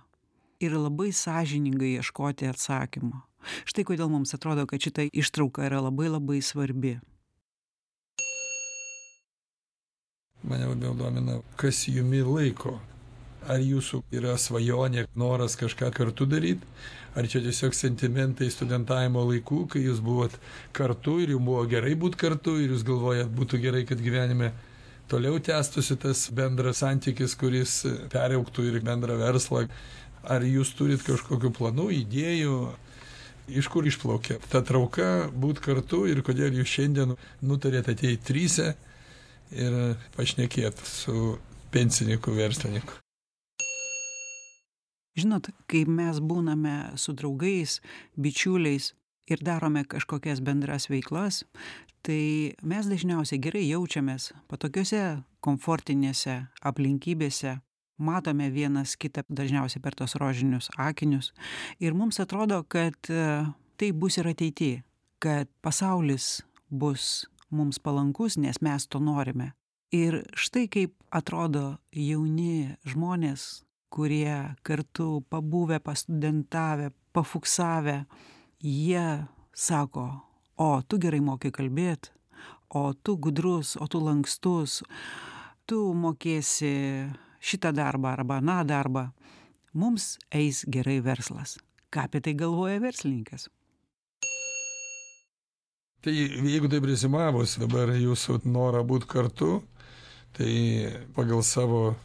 ir 0.63 0.75
labai 0.75 1.13
sąžiningai 1.15 1.95
ieškoti 1.97 2.49
atsakymo. 2.51 3.23
Štai 3.69 3.85
kodėl 3.87 4.11
mums 4.11 4.33
atrodo 4.35 4.65
kad 4.67 4.83
šita 4.83 5.07
ištrauka 5.15 5.67
yra 5.69 5.79
labai 5.85 6.09
labai 6.11 6.41
svarbi. 6.43 6.97
Mane 10.47 10.67
labiau 10.69 10.93
domina 10.95 11.39
kas 11.59 11.85
jumi 11.87 12.21
laiko 12.23 12.77
ar 13.47 13.63
jūsų 13.63 14.03
yra 14.15 14.35
svajonė 14.39 15.07
noras 15.15 15.55
kažką 15.59 15.91
kartu 15.95 16.27
daryt? 16.29 16.63
Ar 17.17 17.25
čia 17.25 17.41
tiesiog 17.41 17.73
sentimentai 17.73 18.49
studentavimo 18.53 19.23
laikų 19.25 19.63
kai 19.73 19.81
jūs 19.87 20.01
buvot 20.05 20.35
kartu 20.75 21.17
ir 21.23 21.33
jum 21.33 21.47
buvo 21.49 21.63
gerai 21.69 21.95
būt 21.97 22.17
kartu 22.19 22.57
ir 22.61 22.75
jūs 22.75 22.83
galvojat 22.85 23.31
būtų 23.33 23.61
gerai 23.63 23.85
kad 23.89 24.03
gyvenime 24.03 24.51
toliau 25.09 25.39
tęstųsi 25.41 25.97
tas 26.03 26.27
bendras 26.35 26.83
santykis 26.83 27.33
kuris 27.39 27.79
periaugtų 28.13 28.67
ir 28.67 28.81
į 28.81 28.83
bendrą 28.85 29.17
verslą? 29.21 29.65
Ar 30.27 30.43
jūs 30.43 30.73
turit 30.75 31.01
kažkokių 31.07 31.53
planų 31.55 31.87
idėjų? 32.03 32.59
Iš 33.47 33.71
kur 33.71 33.87
išplaukė 33.87 34.41
ta 34.51 34.59
trauka 34.67 35.31
būt 35.31 35.63
kartu 35.63 36.03
ir 36.11 36.19
kodėl 36.27 36.59
jūs 36.59 36.67
šiandien 36.67 37.15
nutarėt 37.47 37.87
ateit 37.95 38.27
tryse 38.27 38.73
ir 39.55 39.81
pašnekėt 40.17 40.83
su 40.83 41.37
pensininku 41.71 42.35
verslininku 42.35 43.06
žinot 45.17 45.51
kai 45.67 45.83
mes 45.89 46.21
būname 46.21 46.93
su 46.95 47.13
draugais 47.17 47.79
bičiuliais 48.15 48.93
ir 49.27 49.43
darome 49.43 49.83
kažkokias 49.83 50.41
bendras 50.45 50.87
veiklas 50.91 51.43
tai 52.07 52.55
mes 52.63 52.87
dažniausiai 52.87 53.41
gerai 53.43 53.65
jaučiamės 53.67 54.31
patogiose 54.47 55.19
komfortinėse 55.43 56.39
aplinkybėse. 56.69 57.57
Matome 57.97 58.51
vienas 58.53 58.93
kitą 58.99 59.23
dažniausiai 59.27 59.81
per 59.81 59.95
tuos 59.97 60.13
rožinius 60.21 60.69
akinius. 60.77 61.31
Ir 61.81 61.97
mums 61.97 62.21
atrodo 62.21 62.61
kad 62.69 63.09
taip 63.09 63.97
bus 63.97 64.19
ir 64.21 64.29
ateity 64.29 64.71
kad 65.19 65.49
pasaulis 65.65 66.43
bus 66.69 67.25
mums 67.49 67.79
palankus 67.81 68.37
nes 68.37 68.61
mes 68.61 68.87
to 68.87 69.01
norime. 69.01 69.51
Ir 69.91 70.21
štai 70.35 70.67
kaip 70.69 70.93
atrodo 71.11 71.77
jauni 71.91 72.77
žmonės 72.85 73.66
kurie 73.89 74.55
kartu 74.63 75.23
pabuvę 75.29 75.79
pastudentavę 75.79 76.91
pafuksavę 77.13 78.05
jie 78.61 79.25
sako 79.53 80.05
o 80.57 80.81
tu 80.87 80.99
gerai 80.99 81.21
moki 81.21 81.51
kalbėt 81.51 82.11
o 82.69 82.93
tu 82.93 83.17
gudrus 83.17 83.77
o 83.77 83.87
tu 83.87 84.01
lankstus 84.03 84.83
tu 85.67 85.79
mokėsi 85.93 86.73
šitą 87.39 87.73
darbą 87.75 88.09
arba 88.15 88.39
aną 88.41 88.63
darbą. 88.67 89.09
Mums 89.73 90.17
eis 90.31 90.63
gerai 90.67 90.99
verslas. 91.03 91.57
Ką 91.91 92.07
apie 92.07 92.21
tai 92.23 92.33
galvoja 92.35 92.79
verslininkas? 92.83 93.47
Tai 96.01 96.13
jeigu 96.13 96.69
taip 96.71 96.85
rezumavus 96.87 97.57
dabar 97.61 97.91
jūsų 97.95 98.41
norą 98.47 98.83
būt 98.87 99.07
kartu 99.09 99.61
tai 100.37 100.51
pagal 101.15 101.43
savo 101.43 101.95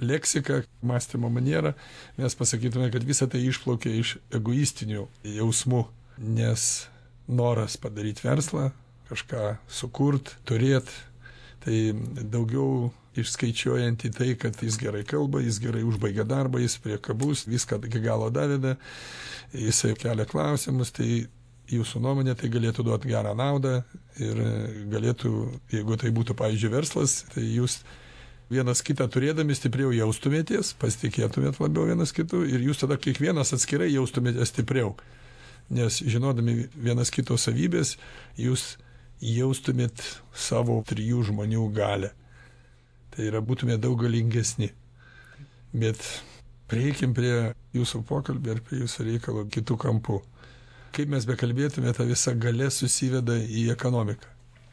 leksiką 0.00 0.62
mąstymo 0.82 1.30
manierą 1.30 1.72
mes 2.18 2.34
pasakytume 2.34 2.90
kad 2.90 3.04
visa 3.04 3.26
tai 3.26 3.44
išplaukia 3.48 3.94
iš 4.00 4.16
egoistinių 4.36 5.06
jausmų 5.36 5.84
nes 6.18 6.86
noras 7.28 7.76
padaryt 7.80 8.22
verslą 8.24 8.70
kažką 9.08 9.56
sukurt 9.68 10.34
turėt 10.48 10.90
tai 11.64 11.92
daugiau 12.30 12.90
išskaičiuojant 13.16 14.04
į 14.06 14.12
tai 14.16 14.28
kad 14.38 14.58
jis 14.62 14.76
gerai 14.80 15.02
kalba 15.08 15.40
jis 15.44 15.58
gerai 15.62 15.84
užbaigia 15.86 16.26
darbą 16.28 16.60
jis 16.62 16.76
priekabus 16.82 17.46
viską 17.48 17.80
iki 17.88 18.02
galo 18.04 18.28
daveda 18.30 18.76
jisai 19.54 19.94
kelia 19.98 20.26
klausimus 20.28 20.92
tai 20.92 21.24
jūsų 21.72 22.00
nuomone 22.02 22.34
tai 22.38 22.50
galėtų 22.52 22.84
duot 22.86 23.06
gerą 23.08 23.32
naudą 23.38 23.80
ir 24.22 24.42
galėtų 24.92 25.32
jeigu 25.72 25.96
tai 25.98 26.12
būtų 26.14 26.36
pavyzdžiui 26.38 26.74
verslas 26.76 27.22
tai 27.32 27.46
jūs 27.48 27.80
vienas 28.50 28.82
kitą 28.86 29.08
turėdami 29.10 29.56
stipriau 29.58 29.90
jaustumėtės 29.94 30.74
pasitikėtumėt 30.80 31.60
labiau 31.62 31.88
vienas 31.90 32.12
kitu 32.14 32.44
ir 32.46 32.62
jūs 32.62 32.82
tada 32.82 32.98
kiekvienas 33.00 33.54
atskirai 33.56 33.88
jaustumėtės 33.90 34.52
stipriau. 34.54 34.94
Nes 35.74 35.98
žinodami 35.98 36.68
vienas 36.74 37.10
kito 37.10 37.34
savybes 37.40 37.96
jūs 38.38 38.76
jaustumėt 39.18 40.04
savo 40.34 40.78
trijų 40.86 41.24
žmonių 41.32 41.66
galią 41.74 42.12
tai 43.16 43.30
yra 43.30 43.40
būtumėt 43.40 43.80
daug 43.80 43.96
galingesni. 43.98 44.70
Bet 45.72 46.02
prieikim 46.70 47.14
prie 47.16 47.54
jūsų 47.74 48.02
pokalbio 48.06 48.54
ir 48.54 48.62
prie 48.64 48.82
jūsų 48.82 49.06
reikalo 49.08 49.46
kitu 49.50 49.78
kampu 49.80 50.20
kaip 50.96 51.10
mes 51.12 51.26
bekalbėtume 51.28 51.92
ta 51.96 52.06
visa 52.08 52.32
galia 52.32 52.70
susiveda 52.72 53.34
į 53.36 53.66
ekonomiką. 53.74 54.30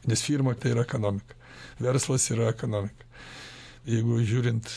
Nes 0.08 0.22
firma 0.24 0.54
tai 0.56 0.72
yra 0.72 0.86
ekonomika. 0.86 1.36
Verslas 1.84 2.30
yra 2.32 2.48
ekonomika 2.52 3.03
jeigu 3.90 4.20
žiūrint 4.24 4.70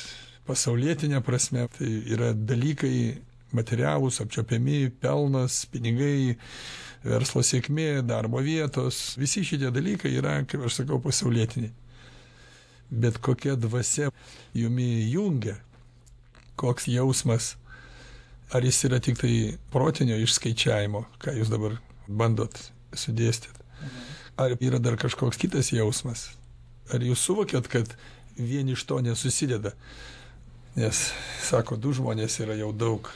pasaulietine 0.46 1.20
prasme 1.24 1.66
tai 1.76 1.90
yra 2.14 2.32
dalykai 2.34 3.22
materialūs 3.56 4.20
apčiuopiami 4.24 4.90
pelnas 5.02 5.64
pinigai 5.70 6.36
verslo 7.06 7.42
sėkmė 7.46 8.02
darbo 8.06 8.42
vietos. 8.42 9.14
Visi 9.20 9.44
šitie 9.46 9.70
dalykai 9.74 10.14
yra 10.18 10.40
kaip 10.48 10.66
aš 10.66 10.82
sakau 10.82 10.98
pasaulietiniai. 11.02 11.72
Bet 12.90 13.18
kokia 13.22 13.56
dvasia 13.58 14.10
jumi 14.54 15.06
jungia. 15.10 15.56
Koks 16.56 16.86
jausmas 16.88 17.54
ar 18.54 18.64
jis 18.64 18.84
yra 18.88 19.00
tiktai 19.02 19.56
protinio 19.72 20.16
išskaičiavimo 20.22 21.02
ką 21.22 21.34
jūs 21.40 21.50
dabar 21.52 21.76
bandot 22.06 22.54
sudėstyt. 22.96 23.52
Ar 24.38 24.54
yra 24.60 24.78
dar 24.82 24.98
kažkoks 25.00 25.40
kitas 25.40 25.72
jausmas? 25.74 26.30
Ar 26.92 27.02
jūs 27.02 27.22
suvokiat 27.26 27.66
kad 27.72 27.96
vien 28.36 28.68
iš 28.68 28.84
to 28.84 29.00
nesusideda. 29.00 29.72
Nes 30.76 31.10
sako 31.42 31.76
du 31.80 31.94
žmonės 31.96 32.40
yra 32.44 32.56
jau 32.58 32.72
daug 32.72 33.08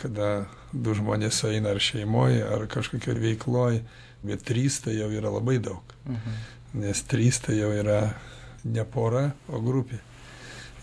kada 0.00 0.46
du 0.72 0.92
žmonės 0.94 1.38
sueina 1.40 1.72
ar 1.72 1.80
šeimoj 1.80 2.42
ar 2.44 2.66
kažkokioj 2.68 3.16
veikloj 3.22 3.80
bet 4.26 4.42
trys 4.44 4.80
tai 4.84 4.96
jau 4.98 5.08
yra 5.12 5.30
labai 5.30 5.58
daug. 5.62 5.94
Nes 6.76 7.02
trys 7.08 7.40
tai 7.44 7.58
jau 7.60 7.70
yra 7.72 8.00
ne 8.64 8.84
pora 8.84 9.30
o 9.48 9.60
grupė. 9.62 10.00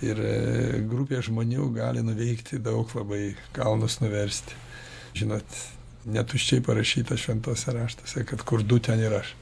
Ir 0.03 0.19
grupė 0.89 1.21
žmonių 1.23 1.69
gali 1.75 2.03
nuveikti 2.03 2.59
daug 2.59 2.89
labai 2.95 3.35
kalnus 3.55 3.99
nuversti. 4.01 4.55
Žinot 5.15 5.59
ne 6.11 6.23
tuščiai 6.23 6.63
parašyta 6.65 7.17
šventuose 7.19 7.71
raštuose 7.75 8.25
kad 8.27 8.41
kur 8.43 8.63
du 8.63 8.79
ten 8.79 8.99
ir 8.99 9.13
aš. 9.21 9.35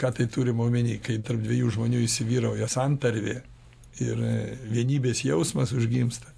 Ką 0.00 0.10
tai 0.14 0.26
turima 0.26 0.64
omeny 0.64 0.98
kai 1.02 1.20
tarp 1.22 1.42
dviejų 1.44 1.70
žmonių 1.76 2.00
įsivyrauja 2.06 2.66
santarvė 2.70 3.42
ir 4.02 4.20
vienybės 4.70 5.24
jausmas 5.26 5.74
užgimsta 5.76 6.32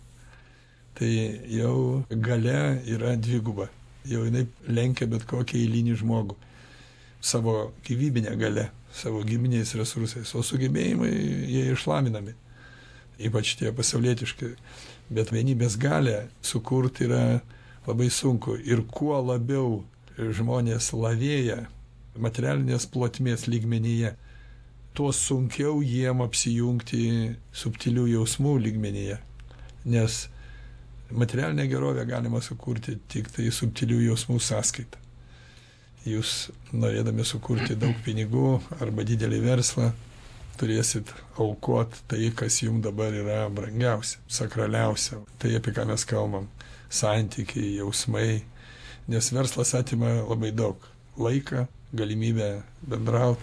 tai 0.97 1.11
jau 1.53 2.05
galia 2.09 2.79
yra 2.89 3.17
dviguba. 3.21 3.69
Jau 4.09 4.23
jinai 4.25 4.47
lenkia 4.69 5.09
bet 5.11 5.27
kokį 5.29 5.61
eilinį 5.61 5.99
žmogų. 6.01 6.37
Savo 7.21 7.73
gyvybine 7.85 8.33
galia 8.41 8.71
savo 8.97 9.21
giminiais 9.27 9.75
resursais 9.77 10.31
o 10.33 10.41
sugebėjimai 10.47 11.11
jie 11.13 11.67
išlavinami 11.75 12.33
ypač 13.19 13.57
tie 13.59 13.73
pasaulietiški. 13.73 14.55
Bet 15.13 15.31
vienybės 15.33 15.77
galią 15.81 16.27
sukurt 16.43 17.01
yra 17.05 17.41
labai 17.87 18.09
sunku. 18.11 18.57
Ir 18.59 18.83
kuo 18.91 19.19
labiau 19.23 19.85
žmonės 20.17 20.91
lavėja 20.97 21.67
materialinės 22.19 22.89
plotmės 22.91 23.47
lygmenyje 23.47 24.15
tuo 24.97 25.13
sunkiau 25.13 25.79
jiem 25.85 26.25
apsijungti 26.25 27.07
subtilių 27.63 28.09
jausmų 28.17 28.59
lygmenyje 28.67 29.21
nes 29.87 30.29
materialinę 31.11 31.67
gerovę 31.69 32.07
galima 32.07 32.41
sukurti 32.43 32.97
tiktai 33.09 33.51
subtilių 33.55 34.01
jausmų 34.09 34.41
sąskaita. 34.43 34.99
Jūs 36.07 36.33
norėdami 36.75 37.25
sukurti 37.27 37.77
daug 37.79 37.95
pinigų 38.07 38.57
arba 38.83 39.05
didelį 39.07 39.39
verslą 39.45 39.93
turėsit 40.59 41.11
aukot 41.43 41.95
tai 42.11 42.31
kas 42.35 42.59
jum 42.63 42.81
dabar 42.83 43.15
yra 43.15 43.47
brangiausia 43.51 44.19
sakraliausia. 44.27 45.21
Tai 45.39 45.55
apie 45.59 45.75
ką 45.77 45.87
mes 45.91 46.07
kalbam 46.09 46.51
santykiai 46.91 47.77
jausmai 47.79 48.43
nes 49.07 49.31
verslas 49.35 49.75
atima 49.79 50.17
labai 50.27 50.51
daug 50.51 50.83
laiką 51.19 51.67
galimybę 51.95 52.51
bendraut 52.83 53.39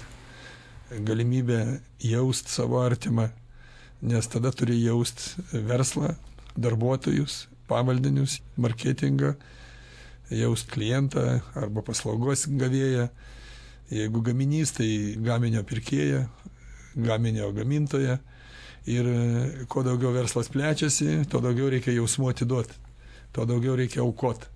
galimybę 1.02 1.80
jaust 2.04 2.50
savo 2.50 2.84
artimą 2.86 3.30
nes 4.04 4.28
tada 4.28 4.52
turi 4.52 4.82
jaust 4.84 5.38
verslą, 5.54 6.12
darbuotojus, 6.60 7.48
pavaldinius, 7.68 8.42
marketingą, 8.58 9.34
jaust 10.32 10.68
klientą 10.72 11.40
arba 11.56 11.84
paslaugos 11.88 12.46
gavėją. 12.60 13.08
Jeigu 13.94 14.24
gaminys, 14.26 14.74
tai 14.76 14.90
gaminio 15.24 15.64
pirkėją, 15.68 16.24
gaminio 16.96 17.52
gamintoją. 17.56 18.18
Ir 18.92 19.08
kuo 19.72 19.84
daugiau 19.86 20.12
verslas 20.12 20.50
plečiasi, 20.52 21.22
tuo 21.32 21.40
daugiau 21.44 21.70
reikia 21.72 21.94
jausmų 21.96 22.34
atiduoti, 22.34 22.76
tuo 23.32 23.46
daugiau 23.48 23.78
reikia 23.80 24.02
aukoti. 24.04 24.50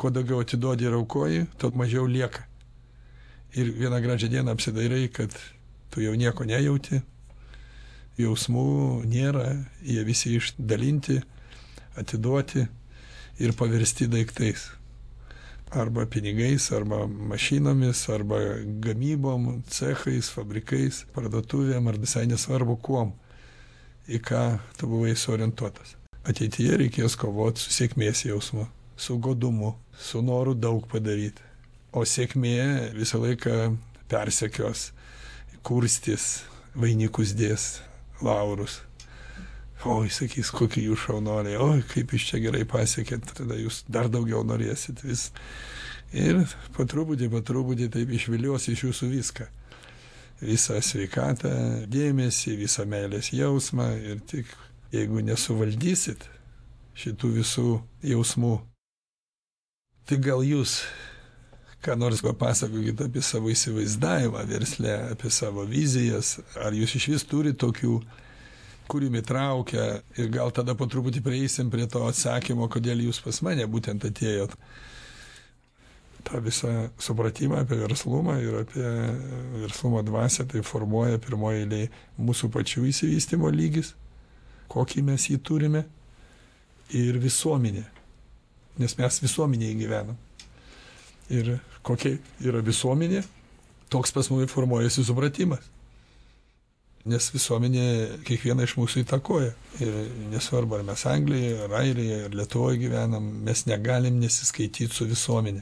Kuo 0.00 0.08
daugiau 0.10 0.40
atiduodi 0.40 0.88
ir 0.88 0.96
aukoji, 0.96 1.44
tuo 1.60 1.70
mažiau 1.76 2.06
lieka. 2.08 2.46
Ir 3.54 3.68
vieną 3.76 4.00
gražią 4.02 4.30
dieną 4.32 4.56
apsidairai, 4.56 5.04
kad 5.12 5.36
tu 5.90 6.04
jau 6.04 6.14
nieko 6.18 6.46
nejauti, 6.48 7.02
jausmų 8.20 8.68
nėra, 9.10 9.50
jie 9.82 10.04
visi 10.06 10.36
išdalinti, 10.38 11.20
atiduoti 11.98 12.64
ir 13.42 13.54
paversti 13.58 14.06
daiktais 14.10 14.70
arba 15.74 16.06
pinigais, 16.06 16.72
arba 16.72 17.06
mašinomis, 17.06 18.08
arba 18.08 18.38
gamybom, 18.64 19.62
cechais, 19.66 20.30
fabrikais, 20.30 21.02
parduotuvėm, 21.14 21.88
ar 21.90 21.98
visai 21.98 22.24
nesvarbu 22.30 22.78
kuom, 22.82 23.12
į 24.06 24.20
ką 24.22 24.44
tu 24.78 24.88
buvai 24.90 25.16
suorientuotas. 25.18 25.96
Ateityje 26.24 26.78
reikės 26.80 27.18
kovoti 27.20 27.64
su 27.64 27.74
sėkmės 27.74 28.24
jausmu, 28.28 28.68
su 28.96 29.18
godumu, 29.18 29.74
su 29.98 30.22
noru 30.22 30.54
daug 30.54 30.86
padaryti. 30.88 31.42
O 31.92 32.04
sėkmė 32.06 32.94
visą 32.94 33.20
laiką 33.22 33.74
persekios, 34.10 34.92
kurstys, 35.64 36.44
vainikus 36.76 37.34
dės, 37.36 37.68
laurus. 38.24 38.82
Oi, 39.84 40.08
sakys, 40.12 40.48
kokie 40.54 40.86
jūs 40.86 41.02
šaunoliai, 41.04 41.58
oi, 41.60 41.82
kaip 41.90 42.14
jūs 42.14 42.28
čia 42.30 42.40
gerai 42.40 42.62
pasiekėt, 42.68 43.34
tada 43.36 43.58
jūs 43.60 43.82
dar 43.92 44.08
daugiau 44.12 44.40
norėsit 44.46 45.02
vis. 45.04 45.28
Ir 46.14 46.44
po 46.76 46.86
truputį, 46.88 47.28
po 47.32 47.42
truputį 47.44 47.90
taip 47.92 48.12
išvilios 48.16 48.68
iš 48.72 48.86
jūsų 48.86 49.10
viską. 49.12 49.48
Visą 50.44 50.78
sveikatą, 50.82 51.50
dėmesį, 51.90 52.56
visą 52.60 52.86
meilės 52.88 53.32
jausmą 53.34 53.90
ir 53.98 54.22
tik 54.28 54.50
jeigu 54.94 55.22
nesuvaldysit 55.26 56.28
šitų 56.98 57.30
visų 57.40 57.68
jausmų, 58.06 58.54
tai 60.06 60.20
gal 60.22 60.44
jūs 60.46 60.82
ką 61.84 61.96
nors 62.00 62.22
papasakokit 62.24 63.04
apie 63.04 63.22
savo 63.22 63.52
įsivaizdavimą 63.52 64.44
versle, 64.48 64.94
apie 65.12 65.30
savo 65.32 65.66
vizijas, 65.68 66.38
ar 66.56 66.76
jūs 66.76 66.96
iš 66.98 67.08
vis 67.12 67.26
turite 67.28 67.60
tokių 67.66 67.98
kur 68.88 69.02
jumi 69.02 69.22
traukia 69.22 70.00
ir 70.16 70.28
gal 70.32 70.52
tada 70.52 70.74
po 70.76 70.86
truputį 70.90 71.22
prieisim 71.24 71.70
prie 71.72 71.86
to 71.90 72.04
atsakymo, 72.08 72.68
kodėl 72.68 73.04
jūs 73.06 73.20
pas 73.24 73.40
mane 73.46 73.64
būtent 73.70 74.04
atėjot. 74.04 74.52
Ta 76.24 76.40
visą 76.40 76.88
supratimą 77.00 77.60
apie 77.64 77.78
verslumą 77.80 78.38
ir 78.40 78.60
apie 78.62 78.92
verslumo 79.60 80.00
dvasę 80.04 80.46
tai 80.48 80.62
formuoja 80.64 81.20
pirmoji 81.20 81.64
eilė 81.64 81.82
mūsų 82.16 82.48
pačių 82.52 82.86
įsivystimo 82.88 83.50
lygis, 83.52 83.92
kokį 84.72 85.04
mes 85.10 85.28
jį 85.28 85.40
turime 85.44 85.84
ir 86.96 87.20
visuomenė. 87.20 87.84
Nes 88.80 88.96
mes 88.98 89.20
visuomenėje 89.22 89.76
gyvenam. 89.84 90.16
Ir 91.32 91.54
kokia 91.86 92.16
yra 92.44 92.62
visuomenė, 92.64 93.22
toks 93.92 94.12
pas 94.16 94.30
mumi 94.32 94.48
formuojasi 94.50 95.04
supratimas. 95.06 95.70
Nes 97.04 97.26
visuomenė 97.34 97.84
kiekvieną 98.24 98.64
iš 98.64 98.78
mūsų 98.80 99.02
įtakoja. 99.04 99.50
Ir 99.84 99.96
nesvarbu 100.32 100.78
ar 100.78 100.86
mes 100.88 101.02
anglijoj 101.10 101.66
ar 101.66 101.74
airijoj 101.82 102.22
ar 102.30 102.36
lietuvoj 102.40 102.78
gyvenam 102.80 103.26
mes 103.44 103.66
negalim 103.68 104.16
nesiskaityt 104.22 104.96
su 104.96 105.04
visuomene 105.10 105.60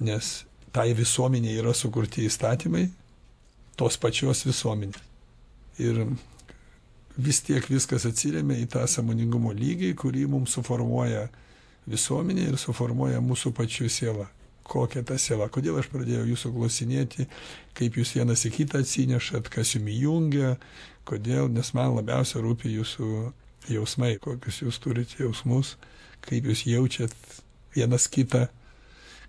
nes 0.00 0.44
tai 0.72 0.92
visuomenei 0.94 1.58
yra 1.60 1.74
sukurti 1.74 2.24
įstatymai 2.26 2.88
tos 3.78 3.98
pačios 3.98 4.42
visuomenės 4.46 5.02
ir 5.82 6.00
vis 7.16 7.40
tiek 7.46 7.66
viskas 7.70 8.06
atsiremia 8.10 8.58
į 8.62 8.68
tą 8.74 8.84
sąmoningumo 8.90 9.52
lygį 9.54 9.92
kurį 9.98 10.26
mums 10.30 10.56
suformuoja 10.58 11.28
visuomenė 11.86 12.48
ir 12.50 12.58
suformuoja 12.58 13.22
mūsų 13.22 13.54
pačių 13.54 13.90
siela 13.90 14.26
kokia 14.64 15.04
ta 15.06 15.18
siela. 15.20 15.50
Kodėl 15.52 15.78
aš 15.80 15.90
pradėjau 15.92 16.24
jūsų 16.32 16.52
klausinėti 16.56 17.28
kaip 17.78 18.00
jūs 18.00 18.14
vienas 18.16 18.44
į 18.48 18.54
kitą 18.58 18.82
atsinešat 18.84 19.50
kas 19.52 19.76
jum 19.76 19.88
įjungia 19.92 20.56
kodėl 21.08 21.50
nes 21.52 21.74
man 21.76 21.96
labiausia 21.98 22.40
rūpi 22.44 22.72
jūsų 22.78 23.08
jausmai 23.74 24.14
kokius 24.24 24.62
jūs 24.64 24.80
turit 24.80 25.16
jausmus 25.20 25.76
kaip 26.24 26.46
jūs 26.48 26.64
jaučiat 26.68 27.16
vienas 27.76 28.08
kitą 28.08 28.46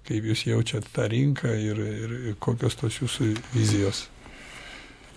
kaip 0.06 0.26
jūs 0.30 0.46
jaučiat 0.46 0.88
tą 0.94 1.08
rinką 1.10 1.54
ir, 1.58 1.80
ir, 1.82 2.12
kokios 2.42 2.78
tos 2.78 3.00
jūsų 3.02 3.32
vizijos. 3.56 4.06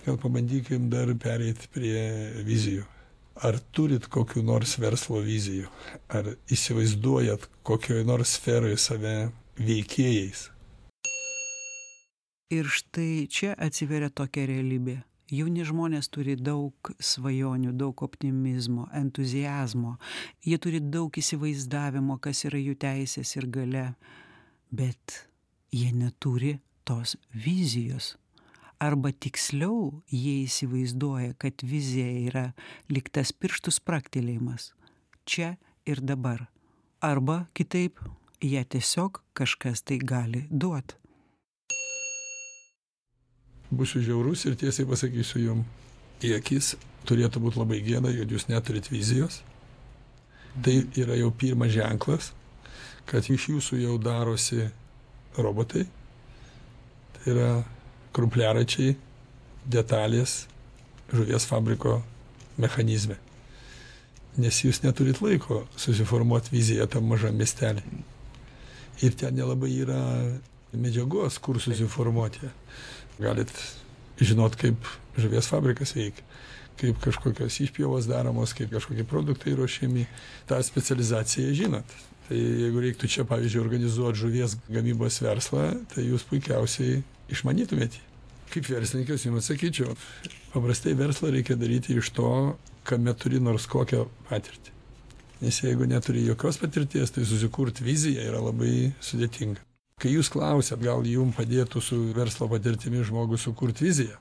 Gal 0.05 0.17
pabandykim 0.17 0.87
dar 0.89 1.11
pereit 1.21 1.67
prie 1.73 1.99
vizijų. 2.47 2.85
Ar 3.45 3.59
turit 3.71 4.09
kokių 4.11 4.41
nors 4.43 4.73
verslo 4.81 5.21
vizijų 5.23 5.69
ar 6.11 6.33
įsivaizduojat 6.51 7.45
kokioj 7.67 8.01
nors 8.07 8.33
sferoj 8.35 8.75
save 8.81 9.29
veikėjais. 9.59 10.47
Ir 12.49 12.65
štai 12.65 13.27
čia 13.29 13.53
atsiveria 13.53 14.09
tokia 14.09 14.47
realybė. 14.49 14.97
Jauni 15.29 15.61
žmonės 15.61 16.09
turi 16.09 16.33
daug 16.33 16.73
svajonių, 16.97 17.75
daug 17.77 18.01
optimizmo, 18.01 18.87
entuzijazmo, 18.97 19.99
jie 20.41 20.57
turi 20.57 20.79
daug 20.81 21.13
įsivaizdavimo, 21.13 22.17
kas 22.17 22.47
yra 22.49 22.57
jų 22.57 22.73
teisės 22.81 23.35
ir 23.37 23.45
gale, 23.53 23.85
bet 24.73 25.19
jie 25.69 25.91
neturi 25.93 26.55
tos 26.81 27.13
vizijos. 27.29 28.15
Arba 28.81 29.11
tiksliau, 29.11 29.99
jie 30.09 30.47
įsivaizduoja, 30.47 31.35
kad 31.37 31.61
vizija 31.61 32.09
yra 32.31 32.45
liktas 32.89 33.35
pirštų 33.35 33.75
spraktelėjimas 33.75 34.71
čia 35.29 35.57
ir 35.85 36.01
dabar. 36.01 36.47
Arba 37.05 37.45
kitaip, 37.53 38.01
ją 38.41 38.63
tiesiog 38.63 39.21
kažkas 39.33 39.83
tai 39.83 39.99
gali 39.99 40.45
duot. 40.49 40.95
Būsiu 43.69 44.01
žiaurus 44.01 44.45
ir 44.47 44.55
tiesiai 44.57 44.87
pasakysiu 44.89 45.41
jum, 45.43 45.63
į 46.23 46.33
akis 46.39 46.73
turėtų 47.07 47.41
būti 47.43 47.59
labai 47.59 47.81
gėda, 47.85 48.11
kad 48.15 48.31
jūs 48.31 48.47
neturit 48.49 48.89
vizijos. 48.89 49.41
Tai 50.63 50.75
yra 50.97 51.17
jau 51.19 51.29
pirmas 51.31 51.71
ženklas, 51.75 52.31
kad 53.05 53.27
iš 53.29 53.49
jūsų 53.51 53.81
jau 53.83 53.97
darosi 54.01 54.69
robotai. 55.37 55.85
Tai 57.15 57.33
yra 57.33 57.49
krumpliaračiai, 58.15 58.95
detalės 59.69 60.45
žuvies 61.13 61.45
fabriko 61.45 61.99
mechanizme. 62.57 63.19
Nes 64.39 64.63
jūs 64.63 64.81
neturit 64.81 65.19
laiko 65.21 65.65
susiformuoti 65.77 66.55
viziją 66.55 66.87
tam 66.87 67.11
mažam 67.11 67.35
miestelį 67.37 67.83
ir 69.01 69.15
ten 69.15 69.35
nelabai 69.35 69.71
yra 69.83 69.99
medžiagos, 70.73 71.39
kur 71.41 71.59
susiformuoti. 71.61 72.49
Galit 73.19 73.51
žinot, 74.19 74.55
kaip 74.59 74.87
žuvies 75.19 75.47
fabrikas 75.49 75.93
veikia, 75.95 76.23
kaip 76.79 76.99
kažkokios 77.03 77.59
išpjovos 77.65 78.07
daromos, 78.09 78.53
kaip 78.55 78.71
kažkokie 78.71 79.05
produktai 79.07 79.55
ruošiami. 79.55 80.07
tą 80.47 80.61
specializaciją 80.63 81.53
žinot. 81.53 81.97
Tai 82.29 82.37
jeigu 82.37 82.81
reiktų 82.83 83.07
čia, 83.09 83.23
pavyzdžiui, 83.25 83.63
organizuoti 83.63 84.19
žuvies 84.19 84.57
gamybos 84.69 85.21
verslą, 85.21 85.71
tai 85.89 86.05
jūs 86.05 86.27
puikiausiai 86.29 87.01
išmanytumėte. 87.29 87.97
Kaip 88.53 88.69
verslininkas 88.69 89.25
jums 89.25 89.43
atsakyčiau, 89.43 89.95
paprastai 90.53 90.93
verslą 90.93 91.33
reikia 91.33 91.57
daryti 91.57 91.97
iš 91.97 92.11
to, 92.13 92.57
kame 92.83 93.13
turi 93.13 93.41
nors 93.41 93.65
kokią 93.69 94.05
patirtį 94.29 94.78
nes 95.39 95.61
jeigu 95.63 95.87
neturi 95.87 96.25
jokios 96.27 96.59
patirties 96.59 97.13
tai 97.15 97.25
susikurt 97.25 97.81
viziją 97.83 98.25
yra 98.27 98.41
labai 98.43 98.91
sudėtinga. 99.03 99.63
Kai 99.99 100.13
jūs 100.13 100.31
klausiat 100.31 100.79
gal 100.83 101.03
jum 101.07 101.31
padėtų 101.35 101.81
su 101.83 101.99
verslo 102.15 102.47
patirtimi 102.51 103.03
žmogus 103.03 103.47
sukurt 103.47 103.81
viziją 103.83 104.17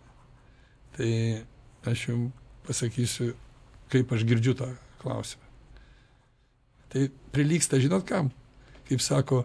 tai 0.98 1.44
aš 1.86 2.08
jum 2.08 2.24
pasakysiu 2.66 3.32
kaip 3.92 4.10
aš 4.12 4.24
girdžiu 4.26 4.56
tą 4.58 4.66
klausimą. 4.98 5.44
Tai 6.90 7.04
prilygsta 7.32 7.78
žinot 7.78 8.06
kam? 8.08 8.32
Kaip 8.88 9.02
sako 9.04 9.44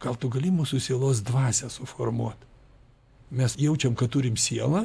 gal 0.00 0.16
tu 0.20 0.30
gali 0.30 0.52
mūsų 0.54 0.78
sielos 0.80 1.24
dvasią 1.26 1.72
suformuot? 1.72 2.38
Mes 3.34 3.56
jaučiam 3.58 3.96
kad 3.98 4.12
turim 4.14 4.38
sielą 4.38 4.84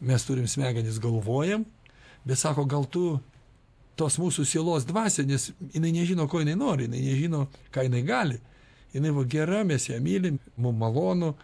mes 0.00 0.24
turim 0.24 0.48
smegenis 0.48 1.00
galvojam 1.00 1.64
bet 2.24 2.38
sako 2.38 2.66
gal 2.68 2.84
tu 2.84 3.20
tos 4.00 4.16
mūsų 4.20 4.46
sielos 4.48 4.86
dvasią, 4.88 5.26
nes 5.28 5.50
jinai 5.74 5.92
nežino, 5.94 6.26
ko 6.30 6.40
jinai 6.40 6.56
nori, 6.58 6.88
jinai 6.88 7.04
nežino, 7.04 7.44
ką 7.74 7.86
jinai 7.86 8.02
gali. 8.08 8.40
Jinai 8.94 9.12
va 9.14 9.24
gera, 9.30 9.62
mes 9.66 9.86
ją 9.86 10.00
mylim, 10.02 10.40
mums 10.56 10.80
malonu, 10.80 11.34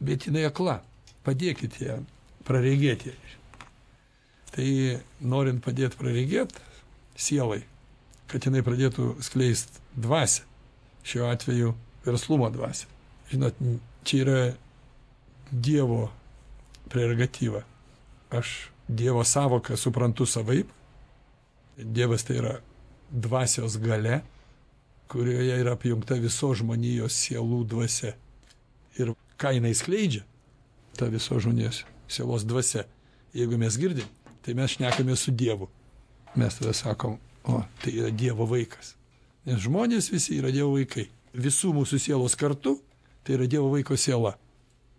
bet 0.00 0.26
jinai 0.26 0.46
akla. 0.48 0.80
Padėkit 1.26 1.78
ją, 1.82 2.00
praregėti. 2.48 3.14
Tai 4.56 4.68
norint 5.20 5.62
padėti 5.62 5.98
praregėt 6.00 6.54
sielai, 7.20 7.60
kad 8.30 8.46
jinai 8.46 8.62
pradėtų 8.64 9.16
skleist 9.24 9.80
dvasę, 9.96 10.46
šiuo 11.06 11.28
atveju 11.30 11.74
verslumo 12.06 12.48
dvasę. 12.54 12.88
Žinot, 13.30 13.58
čia 14.06 14.22
yra 14.22 14.40
Dievo 15.50 16.08
prerogatyva. 16.90 17.62
Aš 18.34 18.70
Dievo 18.88 19.24
savoką 19.24 19.76
suprantu 19.78 20.26
savaip. 20.26 20.70
Dievas 21.76 22.24
tai 22.24 22.38
yra 22.40 22.54
dvasios 23.10 23.76
gale, 23.78 24.22
kurioje 25.08 25.58
yra 25.60 25.76
apjungta 25.76 26.16
visos 26.20 26.62
žmonijos 26.62 27.14
sielų 27.14 27.62
dvasia. 27.68 28.14
Ir 28.96 29.12
ką 29.36 29.52
jinai 29.56 29.74
skleidžia, 29.76 30.24
ta 30.96 31.10
visos 31.12 31.44
žmonijos 31.44 31.84
sielos 32.08 32.46
dvasia. 32.48 32.86
Jeigu 33.36 33.58
mes 33.60 33.76
girdim, 33.78 34.08
tai 34.42 34.54
mes 34.54 34.72
šnekame 34.72 35.16
su 35.16 35.30
Dievu. 35.30 35.68
Mes 36.36 36.56
tada 36.56 36.72
sakom, 36.72 37.18
o, 37.44 37.60
tai 37.82 37.92
yra 38.00 38.10
Dievo 38.10 38.48
vaikas. 38.48 38.94
Nes 39.46 39.60
žmonės 39.62 40.08
visi 40.12 40.40
yra 40.40 40.50
Dievo 40.54 40.72
vaikai. 40.78 41.10
Visų 41.36 41.74
mūsų 41.76 42.00
sielos 42.00 42.36
kartu, 42.38 42.78
tai 43.24 43.36
yra 43.36 43.46
Dievo 43.46 43.68
vaiko 43.74 43.96
siela. 44.00 44.38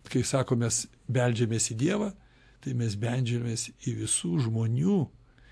Kai 0.08 0.22
sako, 0.24 0.56
mes 0.62 0.86
beldžiamės 1.10 1.72
į 1.74 1.80
Dievą, 1.82 2.12
tai 2.62 2.78
mes 2.78 2.96
beldžiamės 3.00 3.72
į 3.90 3.98
visų 4.04 4.38
žmonių 4.46 5.02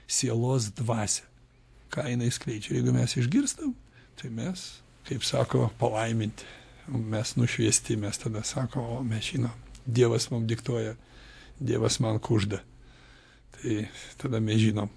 sielos 0.08 0.72
dvasę. 0.76 1.24
Ką 1.94 2.08
jinai 2.10 2.32
skleidžia. 2.34 2.76
Jeigu 2.78 2.94
mes 2.96 3.16
išgirstam, 3.18 3.76
tai 4.20 4.32
mes, 4.34 4.66
kaip 5.08 5.24
sako, 5.24 5.70
palaiminti. 5.80 6.48
Mes 6.88 7.36
nušviesti, 7.36 7.98
mes 7.98 8.18
tada 8.22 8.44
sako, 8.46 8.84
o 8.98 9.04
mes 9.04 9.32
žinom, 9.32 9.54
Dievas 9.86 10.30
mums 10.32 10.48
diktuoja, 10.50 10.96
Dievas 11.60 12.00
man 12.02 12.20
kužda. 12.20 12.60
Tai 13.56 13.88
tada 14.22 14.42
mes 14.42 14.62
žinom, 14.62 14.90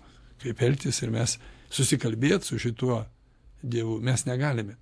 kaip 0.42 0.62
elgtis 0.64 1.00
ir 1.04 1.12
mes 1.12 1.36
susikalbėti 1.72 2.48
su 2.48 2.58
šituo 2.60 3.02
Dievu 3.62 3.98
mes 4.00 4.24
negalime. 4.26 4.76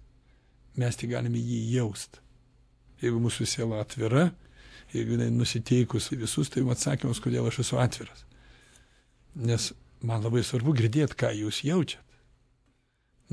Mes 0.77 0.99
tik 0.99 1.11
galime 1.14 1.41
jį 1.41 1.61
jaust. 1.77 2.20
Jeigu 3.01 3.20
mūsų 3.20 3.47
siela 3.49 3.81
atvira, 3.81 4.29
jeigu 4.93 5.16
jinai 5.16 5.31
nusiteikus 5.33 6.11
visus, 6.12 6.51
tai 6.53 6.64
atsakymas, 6.72 7.20
kodėl 7.24 7.49
aš 7.49 7.62
esu 7.64 7.81
atviras. 7.81 8.24
Nes 9.37 9.70
man 10.07 10.22
labai 10.22 10.44
svarbu 10.46 10.74
girdėti, 10.78 11.16
ką 11.18 11.32
jūs 11.34 11.62
jaučiat. 11.66 12.02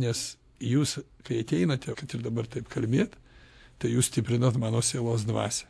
Nes 0.02 0.24
jūs, 0.64 0.98
kai 1.26 1.44
ateinate, 1.44 1.94
kad 1.98 2.16
ir 2.16 2.24
dabar 2.26 2.48
taip 2.50 2.70
kalbėt, 2.72 3.14
tai 3.78 3.94
jūs 3.94 4.10
stiprinat 4.10 4.58
mano 4.58 4.82
sielos 4.82 5.26
dvasę. 5.28 5.68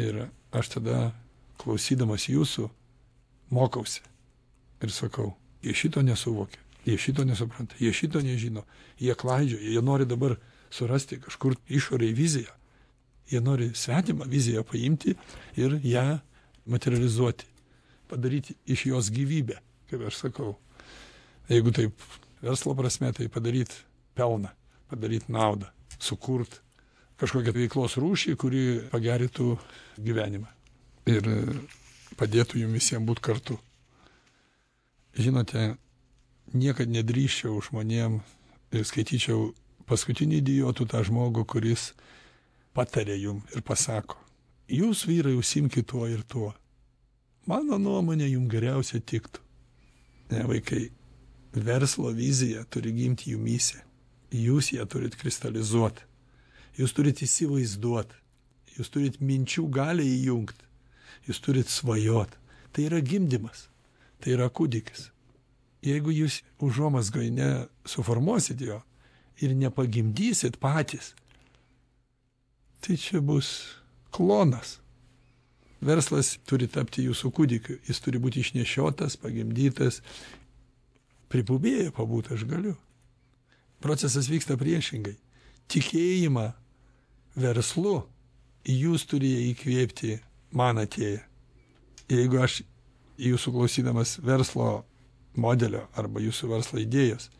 Ir 0.00 0.26
aš 0.54 0.72
tada, 0.76 1.12
klausydamas 1.62 2.26
jūsų, 2.26 2.66
mokausi. 3.54 4.02
Ir 4.82 4.90
sakau, 4.90 5.34
jie 5.62 5.74
šito 5.76 6.02
nesuvokia, 6.02 6.58
jie 6.84 6.98
šito 6.98 7.24
nesupranta, 7.24 7.78
jie 7.78 7.92
šito 7.94 8.22
nežino, 8.24 8.64
jie 8.98 9.14
klaidžia, 9.14 9.60
jie 9.62 9.82
nori 9.84 10.08
dabar 10.10 10.36
surasti 10.74 11.20
kažkur 11.22 11.54
išoriai 11.70 12.16
viziją. 12.16 12.50
Jie 13.30 13.40
nori 13.40 13.70
svetimą 13.78 14.26
viziją 14.28 14.64
paimti 14.66 15.14
ir 15.56 15.78
ją 15.86 16.18
materializuoti, 16.68 17.46
padaryti 18.10 18.58
iš 18.66 18.86
jos 18.90 19.08
gyvybę, 19.14 19.56
kaip 19.94 20.08
aš 20.10 20.20
sakau. 20.26 20.56
Jeigu 21.48 21.72
taip 21.76 22.04
verslo 22.42 22.74
prasme, 22.74 23.12
tai 23.12 23.28
padaryti 23.28 23.84
pelną, 24.18 24.50
padaryti 24.90 25.32
naudą, 25.32 25.70
sukurti 25.98 26.60
kažkokią 27.20 27.54
veiklos 27.54 27.94
rūšį, 28.02 28.34
kuri 28.36 28.62
pagerintų 28.90 29.54
gyvenimą 30.02 30.50
ir 31.06 31.28
padėtų 32.18 32.64
jums 32.64 32.74
visiems 32.74 33.06
būti 33.06 33.22
kartu. 33.22 33.58
Žinote, 35.14 35.76
niekad 36.54 36.90
nedrįščiau 36.90 37.60
žmonėm 37.68 38.18
ir 38.74 38.88
skaityčiau 38.88 39.52
paskutinį 39.86 40.40
idiotų 40.42 40.88
tą 40.90 41.04
žmogų, 41.06 41.46
kuris 41.46 41.92
patarė 42.74 43.20
jum 43.20 43.44
ir 43.54 43.62
pasako, 43.62 44.18
jūs 44.66 45.04
vyrai 45.06 45.36
užsimkite 45.38 45.86
tuo 45.86 46.08
ir 46.10 46.26
tuo. 46.26 46.50
Mano 47.46 47.78
nuomonė 47.78 48.26
jums 48.32 48.50
geriausia 48.50 48.98
tiktų. 48.98 49.43
Ne, 50.30 50.44
vaikai, 50.48 50.88
verslo 51.52 52.10
vizija 52.16 52.64
turi 52.64 52.92
gimti 52.96 53.34
jumyse. 53.34 53.82
Jūs 54.34 54.72
ją 54.74 54.86
turit 54.90 55.14
kristalizuoti. 55.20 56.02
Jūs 56.78 56.94
turit 56.96 57.20
įsivaizduoti. 57.22 58.16
Jūs 58.74 58.90
turit 58.90 59.20
minčių 59.22 59.68
galę 59.70 60.02
įjungti. 60.02 60.64
Jūs 61.28 61.40
turit 61.44 61.70
svajot. 61.70 62.32
Tai 62.74 62.86
yra 62.88 62.98
gimdymas. 63.04 63.68
Tai 64.18 64.34
yra 64.34 64.48
kūdikis. 64.50 65.10
Jeigu 65.84 66.14
jūs 66.16 66.40
užuomasgai 66.64 67.28
nesuformuosit 67.34 68.62
jo 68.64 68.80
ir 69.42 69.52
nepagimdysit 69.58 70.56
patys, 70.62 71.12
tai 72.80 72.96
čia 72.96 73.20
bus 73.20 73.50
klonas. 74.14 74.78
Verslas 75.84 76.34
turi 76.48 76.68
tapti 76.70 77.04
jūsų 77.04 77.30
kūdikiu, 77.34 77.76
jis 77.84 78.00
turi 78.00 78.20
būti 78.22 78.40
išnešiotas, 78.40 79.18
pagimdytas, 79.20 80.00
pripubėję 81.32 81.90
pabūt 81.96 82.32
aš 82.34 82.46
galiu. 82.48 82.74
Procesas 83.84 84.30
vyksta 84.32 84.56
priešingai. 84.56 85.16
Tikėjimą 85.68 86.46
verslu 87.36 87.98
jūs 88.68 89.04
turėjo 89.10 89.44
įkvėpti 89.50 90.16
man 90.56 90.80
atėję. 90.80 91.20
Jeigu 92.08 92.40
aš 92.44 92.62
jūsų 93.20 93.52
klausydamas 93.54 94.18
verslo 94.24 94.84
modelio 95.36 95.84
arba 95.98 96.22
jūsų 96.24 96.52
verslo 96.52 96.80
idėjos 96.80 97.30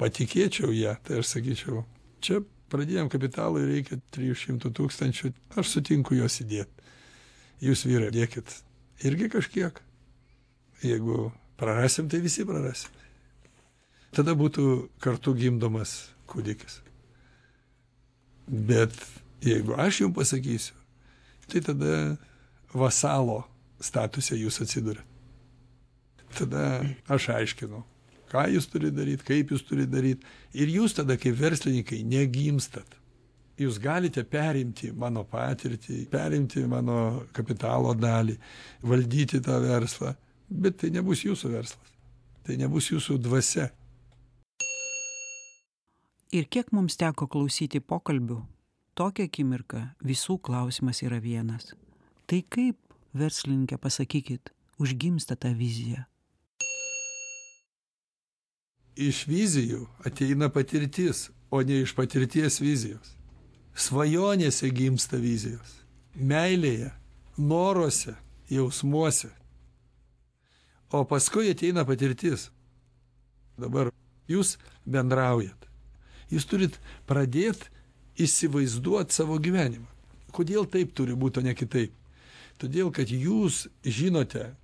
patikėčiau 0.00 0.72
ją, 0.76 0.94
tai 1.04 1.20
aš 1.20 1.32
sakyčiau, 1.36 1.84
čia 2.20 2.42
pradėjom 2.72 3.08
kapitalui 3.12 3.64
reikia 3.68 3.98
300 4.14 4.72
tūkstančių, 4.76 5.32
aš 5.56 5.76
sutinku 5.76 6.16
juos 6.18 6.40
įdėti. 6.44 6.75
Jūs 7.64 7.86
vyrai 7.88 8.12
dėkit 8.12 8.52
irgi 9.06 9.30
kažkiek. 9.32 9.80
Jeigu 10.84 11.30
prarasim, 11.56 12.08
tai 12.12 12.20
visi 12.24 12.44
prarasim. 12.48 12.92
Tada 14.16 14.36
būtų 14.36 14.88
kartu 15.02 15.34
gimdomas 15.36 16.10
kūdikis. 16.28 16.80
Bet 18.46 18.94
jeigu 19.44 19.74
aš 19.80 20.02
jums 20.04 20.16
pasakysiu, 20.16 20.76
tai 21.50 21.62
tada 21.64 22.16
vasalo 22.72 23.42
statuse 23.82 24.36
jūs 24.38 24.60
atsidūrėt. 24.64 25.04
Tada 26.36 26.84
aš 27.12 27.30
aiškinu, 27.32 27.80
ką 28.30 28.46
jūs 28.52 28.68
turite 28.68 28.96
daryti, 28.96 29.24
kaip 29.24 29.52
jūs 29.54 29.64
turite 29.64 29.92
daryti. 29.92 30.26
Ir 30.58 30.72
jūs 30.72 30.96
tada 30.98 31.16
kaip 31.20 31.36
verslininkai 31.38 32.02
negimstat. 32.04 32.86
Jūs 33.56 33.78
galite 33.80 34.20
perimti 34.28 34.90
mano 34.92 35.22
patirtį, 35.24 36.02
perimti 36.12 36.60
mano 36.68 37.24
kapitalo 37.32 37.94
dalį, 37.96 38.34
valdyti 38.84 39.40
tą 39.40 39.56
verslą, 39.62 40.12
bet 40.50 40.76
tai 40.82 40.90
nebus 40.92 41.24
jūsų 41.24 41.52
verslas. 41.54 41.94
Tai 42.44 42.58
nebus 42.60 42.90
jūsų 42.92 43.16
dvasia. 43.18 43.70
Ir 46.36 46.44
kiek 46.52 46.68
mums 46.76 46.98
teko 47.00 47.26
klausyti 47.32 47.80
pokalbių, 47.80 48.42
tokia 48.94 49.24
akimirka 49.26 49.82
visų 50.04 50.36
klausimas 50.44 51.00
yra 51.06 51.16
vienas. 51.22 51.72
Tai 52.28 52.42
kaip, 52.52 52.76
verslininkė, 53.16 53.80
pasakykit, 53.80 54.52
užgimsta 54.78 55.38
ta 55.40 55.54
vizija? 55.56 56.04
Iš 58.96 59.24
vizijų 59.30 59.86
ateina 60.04 60.52
patirtis, 60.52 61.30
o 61.50 61.64
ne 61.64 61.82
iš 61.86 61.96
patirties 61.96 62.60
vizijos. 62.60 63.15
Svajonėse 63.76 64.70
gimsta 64.72 65.18
vizijos. 65.20 65.82
Meilėje, 66.16 66.90
noruose, 67.36 68.14
jausmuose. 68.48 69.28
O 70.90 71.04
paskui 71.04 71.50
ateina 71.52 71.84
patirtis. 71.84 72.48
Dabar 73.60 73.90
jūs 74.30 74.56
bendraujat. 74.88 75.68
Jūs 76.32 76.46
turit 76.48 76.78
pradėti 77.06 77.68
įsivaizduoti 78.24 79.14
savo 79.14 79.36
gyvenimą. 79.42 79.86
Kodėl 80.32 80.66
taip 80.68 80.92
turi 80.96 81.14
būti, 81.16 81.40
o 81.40 81.46
ne 81.46 81.54
kitaip? 81.56 81.92
Todėl, 82.60 82.90
kad 82.92 83.12
jūs 83.12 83.66
žinote 83.84 84.54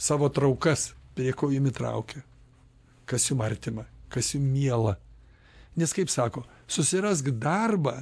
savo 0.00 0.30
traukas, 0.32 0.92
prie 1.14 1.32
ko 1.36 1.50
jumi 1.52 1.72
traukia, 1.72 2.24
kas 3.04 3.28
jums 3.28 3.44
artima, 3.44 3.84
kas 4.08 4.32
jums 4.34 4.48
miela. 4.48 4.96
Nes 5.76 5.92
kaip 5.92 6.08
sako, 6.08 6.44
susirask 6.70 7.28
darbą, 7.40 8.00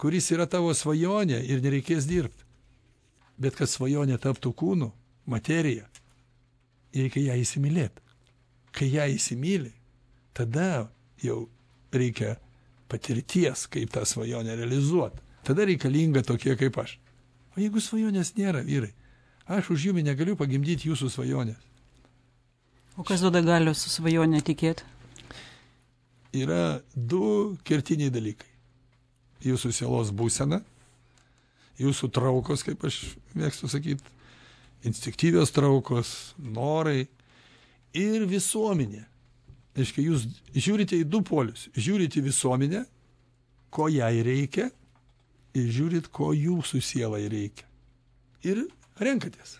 kuris 0.00 0.30
yra 0.32 0.46
tavo 0.48 0.72
svajonė 0.74 1.42
ir 1.44 1.60
nereikės 1.64 2.08
dirbti. 2.08 2.46
Bet 3.40 3.56
kad 3.56 3.68
svajonė 3.68 4.18
taptų 4.20 4.52
kūnu, 4.56 4.90
materija, 5.28 5.86
reikia 6.96 7.30
ją 7.30 7.36
įsimylėti. 7.40 8.04
Kai 8.76 8.88
ją 8.92 9.06
įsimylė, 9.12 9.72
tada 10.36 10.88
jau 11.20 11.42
reikia 11.92 12.36
patirties, 12.90 13.66
kaip 13.70 13.92
tą 13.94 14.04
svajonę 14.06 14.56
realizuoti. 14.56 15.20
Tada 15.46 15.64
reikalinga 15.68 16.22
tokie 16.26 16.56
kaip 16.60 16.76
aš. 16.80 16.98
O 17.56 17.60
jeigu 17.60 17.80
svajonės 17.82 18.34
nėra, 18.36 18.62
vyrai, 18.66 18.92
aš 19.50 19.72
už 19.74 19.88
jumi 19.90 20.04
negaliu 20.06 20.36
pagimdyti 20.38 20.90
jūsų 20.90 21.10
svajonės. 21.16 21.60
O 22.96 23.06
kas 23.06 23.22
duoda 23.24 23.40
galios 23.42 23.82
svajonę 23.94 24.42
tikėti? 24.44 24.84
Yra 26.36 26.80
du 26.94 27.56
kertiniai 27.66 28.12
dalykai. 28.12 28.49
Jūsų 29.44 29.72
sielos 29.72 30.10
būsena, 30.12 30.60
jūsų 31.80 32.10
traukos, 32.12 32.64
kaip 32.66 32.82
aš 32.84 32.98
mėgstu 33.38 33.70
sakyti, 33.72 34.16
instinktyvios 34.84 35.52
traukos, 35.56 36.34
norai 36.36 37.06
ir 37.96 38.26
visuomenė. 38.28 39.06
Aiškiai, 39.80 40.08
jūs 40.10 40.26
žiūrite 40.52 40.98
į 40.98 41.06
du 41.08 41.22
polius. 41.24 41.68
Žiūrite 41.78 42.20
į 42.20 42.26
visuomenę, 42.26 42.84
ko 43.72 43.86
jai 43.88 44.18
reikia, 44.26 44.68
ir 45.56 45.70
žiūrit, 45.72 46.10
ko 46.14 46.32
jūsų 46.36 46.80
sielai 46.84 47.24
reikia. 47.30 47.66
Ir 48.46 48.64
renkatės. 49.00 49.58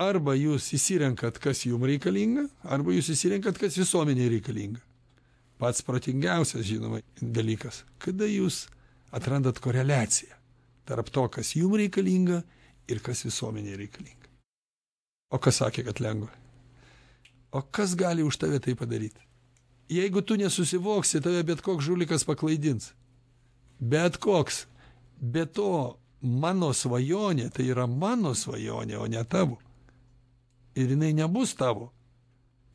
Arba 0.00 0.34
jūs 0.34 0.72
įsirenkat, 0.74 1.38
kas 1.38 1.62
jums 1.68 1.86
reikalinga, 1.86 2.48
arba 2.66 2.94
jūs 2.96 3.12
įsirenkat, 3.14 3.60
kas 3.60 3.78
visuomeniai 3.78 4.32
reikalinga. 4.32 4.82
Pats 5.62 5.84
protingiausias, 5.86 6.64
žinoma, 6.66 6.98
dalykas, 7.22 7.84
kada 8.02 8.26
jūs 8.26 8.64
atrandat 9.14 9.60
koreliaciją 9.62 10.34
tarp 10.84 11.10
to, 11.10 11.28
kas 11.32 11.54
jums 11.56 11.78
reikalinga 11.80 12.42
ir 12.88 13.00
kas 13.00 13.24
visuomeniai 13.24 13.78
reikalinga. 13.80 14.28
O 15.32 15.40
kas 15.40 15.62
sakė, 15.62 15.86
kad 15.88 16.00
lengva? 16.04 16.32
O 17.54 17.62
kas 17.62 17.94
gali 17.96 18.22
už 18.26 18.36
tave 18.38 18.60
tai 18.60 18.74
padaryti? 18.76 19.22
Jeigu 19.90 20.22
tu 20.22 20.36
nesusivoksi, 20.40 21.20
tave 21.24 21.42
bet 21.46 21.62
koks 21.64 21.84
žulikas 21.84 22.24
paklaidins. 22.24 22.92
Bet 23.80 24.18
koks. 24.20 24.64
Be 25.20 25.44
to, 25.46 25.96
mano 26.20 26.72
svajonė, 26.74 27.50
tai 27.54 27.68
yra 27.72 27.86
mano 27.86 28.34
svajonė, 28.34 28.98
o 28.98 29.06
ne 29.08 29.22
tavo. 29.24 29.58
Ir 30.74 30.90
jinai 30.94 31.12
nebus 31.14 31.54
tavo. 31.56 31.92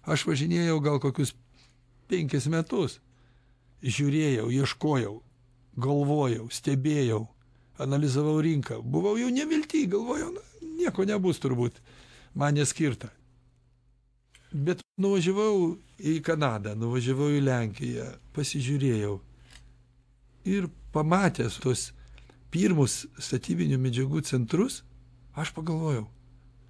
Aš 0.08 0.26
važinėjau 0.30 0.80
gal 0.82 1.00
kokius 1.04 1.34
penkis 2.10 2.48
metus. 2.50 3.00
Žiūrėjau, 3.84 4.50
ieškojau, 4.52 5.20
galvojau, 5.82 6.48
stebėjau, 6.54 7.24
analizavau 7.80 8.40
rinką. 8.44 8.82
Buvau 8.84 9.16
jau 9.20 9.30
nevilti, 9.34 9.86
galvojau, 9.92 10.34
na, 10.36 10.44
nieko 10.80 11.06
nebus 11.08 11.42
turbūt 11.42 11.80
man 12.36 12.58
neskirta. 12.60 13.12
Bet 14.50 14.82
nuvažiavau 14.98 15.78
į 16.02 16.20
Kanadą, 16.26 16.74
nuvažiavau 16.78 17.30
į 17.38 17.44
Lenkiją, 17.46 18.08
pasižiūrėjau 18.34 19.20
ir 20.50 20.70
pamatęs 20.96 21.60
tuos 21.62 21.90
pirmus 22.50 23.04
statybinių 23.22 23.78
medžiagų 23.78 24.24
centrus, 24.26 24.82
aš 25.38 25.54
pagalvojau, 25.54 26.08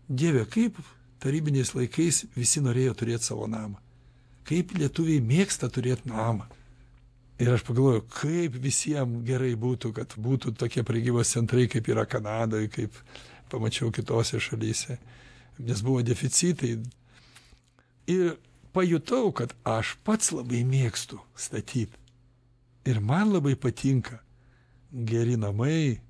Dieve, 0.10 0.42
kaip 0.50 0.80
tarybiniais 1.22 1.76
laikais 1.78 2.24
visi 2.34 2.64
norėjo 2.66 2.96
turėti 2.98 3.28
savo 3.28 3.46
namą. 3.46 3.78
Kaip 4.50 4.72
lietuviai 4.74 5.22
mėgsta 5.22 5.70
turėti 5.70 6.10
namą. 6.10 6.48
Ir 7.40 7.54
aš 7.56 7.64
pagalvojau, 7.64 8.04
kaip 8.12 8.58
visiems 8.60 9.24
gerai 9.28 9.54
būtų, 9.56 9.94
kad 9.96 10.16
būtų 10.20 10.52
tokie 10.60 10.84
prekybos 10.84 11.32
centrai, 11.32 11.70
kaip 11.72 11.88
yra 11.88 12.04
Kanadoje, 12.10 12.68
kaip 12.74 12.98
pamačiau 13.52 13.94
kitose 13.96 14.42
šalyse. 14.44 14.98
Nes 15.60 15.84
buvo 15.84 16.04
deficitai. 16.04 16.74
Ir 18.12 18.36
pajutau, 18.76 19.32
kad 19.32 19.56
aš 19.64 19.96
pats 20.04 20.34
labai 20.36 20.66
mėgstu 20.68 21.22
statyti. 21.40 21.96
Ir 22.88 23.00
man 23.00 23.32
labai 23.32 23.56
patinka 23.56 24.20
geri 24.92 25.38
namai. 25.40 26.02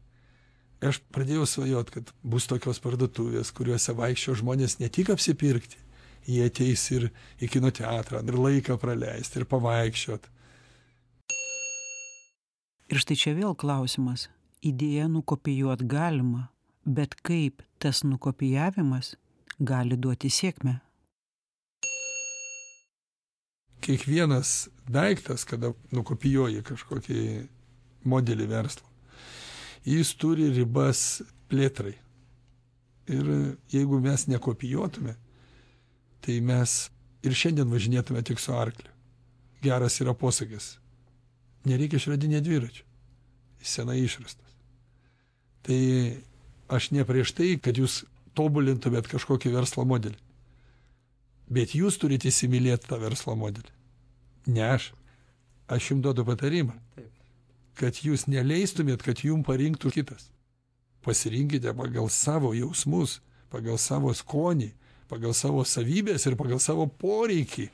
Aš 0.81 1.01
pradėjau 1.11 1.45
svajot, 1.49 1.89
kad 1.91 2.11
bus 2.23 2.47
tokios 2.47 2.79
parduotuvės, 2.81 3.51
kuriuose 3.51 3.93
vaikščio 3.97 4.37
žmonės 4.39 4.77
ne 4.79 4.87
tik 4.87 5.11
apsipirkti, 5.11 5.77
jie 6.25 6.45
ateis 6.47 6.85
ir 6.95 7.09
į 7.37 7.49
kino 7.51 7.69
teatrą, 7.75 8.21
ir 8.23 8.37
laiką 8.47 8.77
praleisti, 8.79 9.41
ir 9.41 9.49
pavaikščiot. 9.51 10.29
Ir 12.89 12.97
štai 12.97 13.15
čia 13.21 13.35
vėl 13.37 13.53
klausimas. 13.53 14.27
Idėją 14.65 15.05
nukopijuot 15.13 15.83
galima, 15.85 16.47
bet 16.83 17.13
kaip 17.21 17.61
tas 17.77 18.01
nukopijavimas 18.01 19.13
gali 19.61 19.93
duoti 19.93 20.31
sėkmę? 20.33 20.79
Kiekvienas 23.85 24.71
daiktas, 24.89 25.45
kada 25.45 25.71
nukopijuoji 25.93 26.65
kažkokį 26.65 27.21
modelį 28.09 28.49
verslo. 28.49 28.89
Jis 29.85 30.15
turi 30.17 30.49
ribas 30.57 31.21
plėtrai. 31.47 31.93
Ir 33.09 33.31
jeigu 33.69 34.01
mes 34.01 34.25
nekopijuotume, 34.33 35.13
tai 36.25 36.41
mes 36.41 36.75
ir 37.21 37.37
šiandien 37.37 37.69
važinėtume 37.69 38.25
tik 38.25 38.41
su 38.41 38.57
arkliu. 38.57 38.91
Geras 39.61 40.01
yra 40.01 40.17
posakis. 40.17 40.79
Nereikia 41.67 41.99
išradinėti 41.99 42.47
dviračių. 42.47 42.85
Jis 43.59 43.75
senai 43.75 43.99
išrastas. 44.03 44.55
Tai 45.67 45.79
aš 46.71 46.91
ne 46.95 47.03
prieš 47.03 47.33
tai, 47.35 47.51
kad 47.59 47.77
jūs 47.77 48.03
tobulintumėt 48.37 49.09
kažkokį 49.11 49.51
verslo 49.57 49.83
modelį. 49.89 50.15
Bet 51.49 51.75
jūs 51.75 51.97
turite 51.99 52.29
įsimylėti 52.29 52.87
tą 52.87 53.01
verslo 53.01 53.35
modelį. 53.35 53.73
Ne 54.53 54.67
aš. 54.69 54.91
Aš 55.69 55.91
jums 55.91 56.05
duodu 56.05 56.23
patarimą. 56.25 56.77
Taip 56.95 57.19
kad 57.79 58.01
jūs 58.03 58.27
neleistumėt, 58.27 59.03
kad 59.05 59.23
jum 59.23 59.43
parinktų 59.47 59.93
kitas. 59.95 60.27
Pasirinkite 61.05 61.71
pagal 61.77 62.09
savo 62.11 62.51
jausmus, 62.57 63.19
pagal 63.53 63.79
savo 63.79 64.11
skonį, 64.15 64.73
pagal 65.09 65.33
savo 65.37 65.63
savybės 65.63 66.27
ir 66.27 66.35
pagal 66.39 66.59
savo 66.59 66.89
poreikį. 67.01 67.69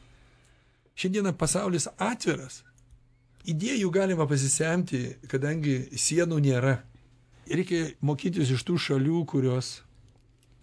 Šiandieną 0.96 1.34
pasaulis 1.36 1.90
atviras. 1.98 2.62
Idėjų 3.46 3.92
galima 3.94 4.26
pasisemti, 4.30 5.04
kadangi 5.30 5.76
sienų 5.94 6.40
nėra. 6.42 6.80
Reikia 7.46 7.92
mokytis 8.02 8.50
iš 8.56 8.64
tų 8.66 8.80
šalių, 8.82 9.22
kurios 9.30 9.84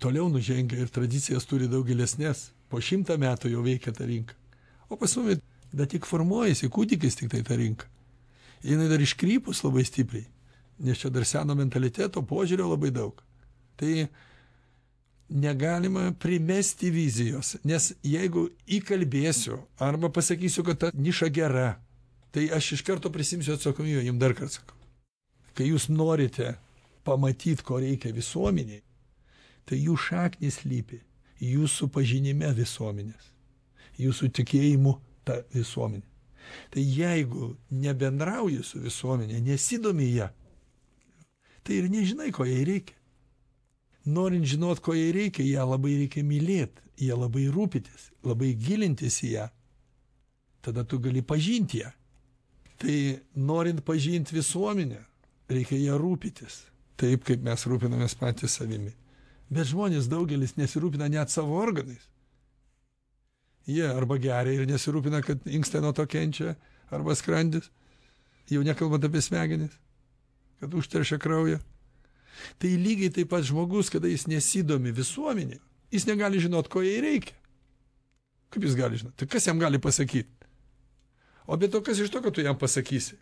toliau 0.02 0.26
nužengia 0.32 0.82
ir 0.82 0.90
tradicijas 0.90 1.46
turi 1.46 1.70
daug 1.70 1.86
gilesnės. 1.86 2.50
Po 2.68 2.80
šimtą 2.82 3.18
metų 3.22 3.52
jau 3.52 3.62
veikia 3.62 3.94
ta 3.94 4.08
rinka. 4.08 4.34
O 4.90 4.98
pas 4.98 5.14
mumis 5.16 5.38
dar 5.72 5.86
tik 5.86 6.08
formuojasi, 6.08 6.72
kūdikis 6.72 7.20
tik 7.20 7.30
tai 7.32 7.44
ta 7.46 7.56
rinka 7.60 7.86
jinai 8.62 8.88
dar 8.88 9.00
iškrypus 9.00 9.62
labai 9.64 9.84
stipriai, 9.84 10.26
nes 10.78 10.98
čia 10.98 11.10
dar 11.10 11.26
seno 11.26 11.54
mentaliteto 11.58 12.22
požiūrio 12.26 12.68
labai 12.70 12.92
daug. 12.94 13.22
Tai 13.76 14.06
negalima 15.32 16.12
primesti 16.20 16.90
vizijos, 16.92 17.56
nes 17.64 17.92
jeigu 18.04 18.48
įkalbėsiu 18.66 19.58
arba 19.82 20.12
pasakysiu, 20.12 20.64
kad 20.66 20.78
ta 20.78 20.92
niša 20.94 21.30
gera, 21.34 21.68
tai 22.32 22.48
aš 22.56 22.72
iš 22.78 22.82
karto 22.86 23.12
prisimsiu 23.12 23.56
atsakomybę, 23.56 24.04
jums 24.06 24.20
dar 24.20 24.34
kartą 24.36 24.58
sakau. 24.58 24.78
Kai 25.52 25.68
jūs 25.68 25.90
norite 25.92 26.56
pamatyti, 27.04 27.64
ko 27.66 27.80
reikia 27.82 28.12
visuomeniai, 28.16 28.80
tai 29.68 29.78
jų 29.82 29.96
šaknis 30.00 30.62
lypi 30.64 31.02
jūsų 31.42 31.88
pažinime 31.92 32.50
visuomenės, 32.56 33.28
jūsų 34.00 34.30
tikėjimu 34.38 34.94
tą 35.26 35.42
visuomenę. 35.54 36.06
Tai 36.72 36.82
jeigu 36.82 37.52
nebendrauji 37.70 38.62
su 38.66 38.80
visuomenė, 38.82 39.40
nesidomi 39.44 40.08
ją, 40.16 40.28
tai 41.62 41.78
ir 41.78 41.88
nežinai, 41.90 42.32
ko 42.34 42.46
jai 42.48 42.64
reikia. 42.66 42.98
Norint 44.12 44.48
žinot, 44.50 44.80
ko 44.82 44.96
jai 44.96 45.12
reikia, 45.14 45.44
ją 45.46 45.66
labai 45.70 45.94
reikia 46.00 46.24
mylėti, 46.26 46.82
ją 47.06 47.20
labai 47.20 47.46
rūpitis, 47.54 48.10
labai 48.26 48.50
gilintis 48.58 49.20
į 49.22 49.30
ją. 49.36 49.44
Tada 50.62 50.82
tu 50.86 50.98
gali 51.02 51.22
pažinti 51.22 51.82
ją. 51.82 51.92
Tai 52.82 52.98
norint 53.38 53.82
pažinti 53.86 54.34
visuomenę, 54.34 54.98
reikia 55.52 55.78
ją 55.78 55.98
rūpitis. 56.02 56.64
Taip, 56.98 57.22
kaip 57.26 57.44
mes 57.46 57.66
rūpinamės 57.66 58.16
patys 58.18 58.58
savimi. 58.58 58.90
Bet 59.52 59.68
žmonės 59.70 60.08
daugelis 60.10 60.56
nesirūpina 60.58 61.10
net 61.12 61.30
savo 61.30 61.58
organais 61.60 62.08
jie 63.66 63.86
arba 63.86 64.18
geria 64.18 64.54
ir 64.56 64.66
nesirūpina, 64.68 65.22
kad 65.24 65.44
inkstai 65.46 65.82
nuo 65.82 65.92
to 65.96 66.06
kenčia, 66.10 66.56
arba 66.92 67.14
skrandis, 67.18 67.70
jau 68.50 68.62
nekalbant 68.66 69.04
apie 69.06 69.22
smegenis, 69.22 69.74
kad 70.60 70.74
užteršia 70.74 71.20
kraują. 71.22 71.60
Tai 72.58 72.70
lygiai 72.80 73.12
taip 73.12 73.30
pat 73.30 73.44
žmogus, 73.46 73.90
kada 73.92 74.10
jis 74.10 74.26
nesidomi 74.30 74.92
visuomenė, 74.94 75.60
jis 75.94 76.08
negali 76.08 76.40
žinot, 76.42 76.70
ko 76.72 76.82
jai 76.84 76.98
reikia. 77.04 77.36
Kaip 78.52 78.66
jis 78.66 78.76
gali 78.76 78.98
žinoti? 79.00 79.16
Tai 79.22 79.28
kas 79.32 79.46
jam 79.48 79.60
gali 79.60 79.80
pasakyti? 79.80 80.41
O 81.52 81.58
be 81.60 81.68
to, 81.68 81.82
kas 81.84 82.00
iš 82.00 82.10
to, 82.12 82.22
kad 82.24 82.32
tu 82.32 82.40
jam 82.40 82.56
pasakysi? 82.58 83.18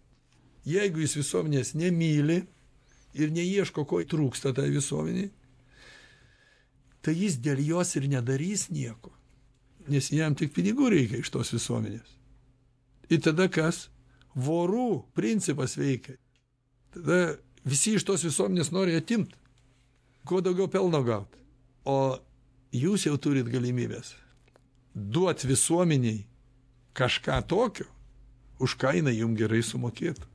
Jeigu 0.68 1.02
jis 1.02 1.16
visuomenės 1.18 1.74
nemyli 1.74 2.42
ir 3.18 3.32
neieško, 3.34 3.82
ko 3.88 3.98
trūksta 4.06 4.52
tai 4.54 4.68
visuomeniai, 4.70 5.32
tai 7.02 7.16
jis 7.16 7.40
dėl 7.42 7.64
jos 7.64 7.96
ir 7.98 8.06
nedarys 8.12 8.68
nieko 8.70 9.10
nes 9.90 10.10
jam 10.12 10.34
tik 10.36 10.52
pinigų 10.54 10.90
reikia 10.92 11.20
iš 11.20 11.30
tos 11.32 11.52
visuomenės. 11.54 12.16
Ir 13.10 13.22
tada 13.24 13.48
kas? 13.50 13.88
Vorų 14.38 15.02
principas 15.16 15.74
veikia. 15.78 16.14
Tada 16.94 17.36
visi 17.66 17.96
iš 17.98 18.06
tos 18.06 18.24
visuomenės 18.26 18.70
nori 18.74 18.94
atimti. 18.98 19.36
Kuo 20.26 20.42
daugiau 20.44 20.70
pelno 20.70 21.00
gauti. 21.06 21.40
O 21.88 22.18
jūs 22.76 23.08
jau 23.08 23.16
turit 23.18 23.48
galimybės 23.50 24.14
duot 24.94 25.42
visuomeniai 25.46 26.24
kažką 26.98 27.38
tokio, 27.48 27.86
už 28.60 28.76
ką 28.80 28.94
jinai 28.98 29.16
jum 29.18 29.34
gerai 29.38 29.62
sumokėtų. 29.64 30.26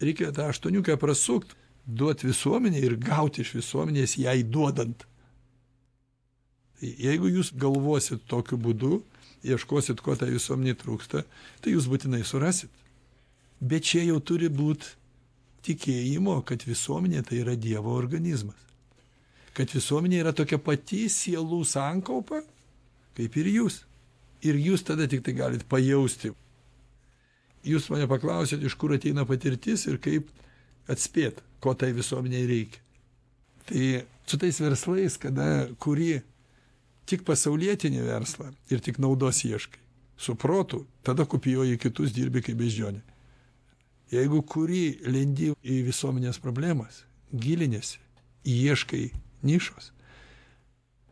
Reikia 0.00 0.32
tą 0.32 0.48
aštuoniukę 0.50 0.96
prasukt, 1.00 1.54
duot 1.86 2.24
visuomeniai 2.24 2.84
ir 2.84 2.96
gauti 3.00 3.44
iš 3.44 3.54
visuomenės 3.60 4.16
jai 4.20 4.42
duodant. 4.42 5.06
Tai 6.76 6.90
jeigu 7.00 7.30
jūs 7.32 7.54
galvosit 7.56 8.26
tokiu 8.28 8.58
būdu, 8.60 9.00
ieškosit, 9.46 10.02
ko 10.04 10.16
tai 10.18 10.32
visuomeniai 10.34 10.76
trūksta, 10.76 11.24
tai 11.62 11.72
jūs 11.72 11.88
būtinai 11.88 12.24
surasit. 12.26 12.72
Bet 13.60 13.86
čia 13.88 14.02
jau 14.04 14.18
turi 14.20 14.50
būti 14.52 14.92
tikėjimo, 15.66 16.36
kad 16.46 16.66
visuomenė 16.66 17.24
tai 17.26 17.40
yra 17.42 17.56
Dievo 17.56 17.94
organizmas. 17.96 18.58
Kad 19.56 19.72
visuomenė 19.72 20.20
yra 20.20 20.34
tokia 20.36 20.58
pati 20.60 21.06
sielų 21.08 21.62
sankaupa, 21.64 22.42
kaip 23.16 23.38
ir 23.40 23.48
jūs. 23.54 23.80
Ir 24.44 24.58
jūs 24.60 24.84
tada 24.84 25.06
tik 25.08 25.24
tai 25.24 25.32
galit 25.38 25.64
pajausti. 25.64 26.34
Jūs 27.66 27.88
mane 27.90 28.06
paklausėt, 28.10 28.62
iš 28.62 28.76
kur 28.78 28.94
ateina 28.94 29.26
patirtis 29.26 29.86
ir 29.90 29.98
kaip 30.02 30.28
atspėt, 30.92 31.40
ko 31.60 31.74
tai 31.74 31.90
visuomeniai 31.96 32.46
reikia. 32.46 32.82
Tai 33.66 33.86
su 34.30 34.38
tais 34.38 34.60
verslais, 34.62 35.16
kada 35.18 35.66
kuri 35.82 36.20
tik 37.10 37.24
pasaulietinį 37.26 38.04
verslą 38.06 38.52
ir 38.70 38.82
tik 38.82 39.00
naudos 39.02 39.42
ieškai, 39.46 39.82
su 40.18 40.36
protu, 40.38 40.84
tada 41.02 41.26
kopijuoji 41.26 41.78
kitus, 41.82 42.14
dirbi 42.14 42.42
kaip 42.46 42.58
beždžionė. 42.60 43.02
Jeigu 44.14 44.42
kuri 44.46 45.00
lendi 45.02 45.50
į 45.66 45.80
visuomenės 45.88 46.38
problemas, 46.42 47.02
gilinėsi, 47.34 47.98
ieškai 48.46 49.08
nišos, 49.46 49.90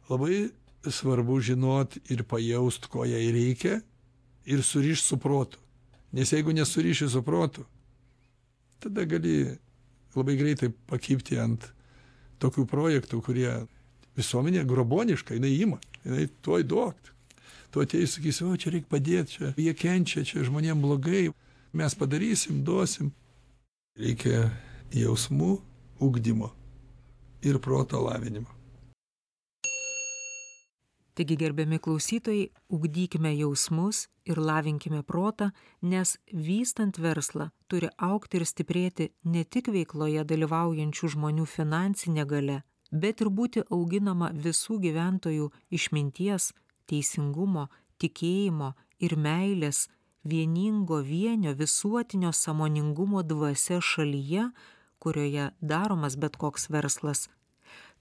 labai 0.07 0.53
svarbu 0.87 1.41
žinot 1.43 1.99
ir 2.13 2.23
pajaust, 2.29 2.87
ko 2.93 3.03
jai 3.09 3.27
reikia 3.35 3.81
ir 4.47 4.63
surišti 4.63 5.09
su 5.09 5.19
protu. 5.19 5.64
Nes 6.15 6.31
jeigu 6.31 6.53
nesuriši 6.55 7.09
su 7.11 7.23
protu, 7.27 7.65
tada 8.79 9.05
gali 9.05 9.57
labai 10.15 10.37
greitai 10.39 10.71
pakipti 10.87 11.39
ant 11.43 11.67
tokių 12.43 12.67
projektų, 12.71 13.19
kurie 13.25 13.51
visuomenė 14.15 14.63
groboniška, 14.69 15.35
jinai 15.35 15.51
ima, 15.59 15.81
jinai 16.05 16.29
tuoj 16.45 16.63
duok. 16.71 17.11
Tu 17.75 17.83
ateisi, 17.83 18.21
sakysi, 18.21 18.45
o 18.47 18.55
čia 18.55 18.71
reikia 18.77 18.91
padėti, 18.95 19.39
čia 19.39 19.53
jie 19.59 19.75
kenčia, 19.75 20.23
čia 20.23 20.45
žmonėm 20.47 20.85
blogai, 20.85 21.33
mes 21.75 21.99
padarysim, 21.99 22.63
duosim. 22.67 23.11
Reikia 23.99 24.47
jausmų 24.95 25.57
ugdymo 26.03 26.53
ir 27.43 27.59
proto 27.63 27.99
lavinimo. 28.07 28.54
Taigi, 31.15 31.37
gerbiami 31.39 31.79
klausytojai, 31.79 32.49
ugdykime 32.75 33.31
jausmus 33.39 34.09
ir 34.27 34.39
lavinkime 34.39 35.03
protą, 35.07 35.53
nes 35.83 36.17
vystant 36.33 36.99
verslą 36.99 37.53
turi 37.71 37.91
aukti 38.03 38.41
ir 38.41 38.45
stiprėti 38.51 39.07
ne 39.31 39.45
tik 39.45 39.71
veikloje 39.71 40.25
dalyvaujančių 40.27 41.11
žmonių 41.15 41.47
finansinė 41.47 42.25
gale, 42.27 42.57
bet 42.91 43.23
ir 43.23 43.31
būti 43.31 43.63
auginama 43.71 44.33
visų 44.35 44.81
gyventojų 44.83 45.53
išminties, 45.79 46.51
teisingumo, 46.91 47.69
tikėjimo 48.03 48.73
ir 48.99 49.15
meilės, 49.15 49.87
vieningo 50.27 50.99
vienio 50.99 51.55
visuotinio 51.55 52.35
samoningumo 52.35 53.23
dvasia 53.23 53.79
šalyje, 53.79 54.51
kurioje 54.99 55.53
daromas 55.61 56.19
bet 56.19 56.35
koks 56.43 56.71
verslas 56.75 57.29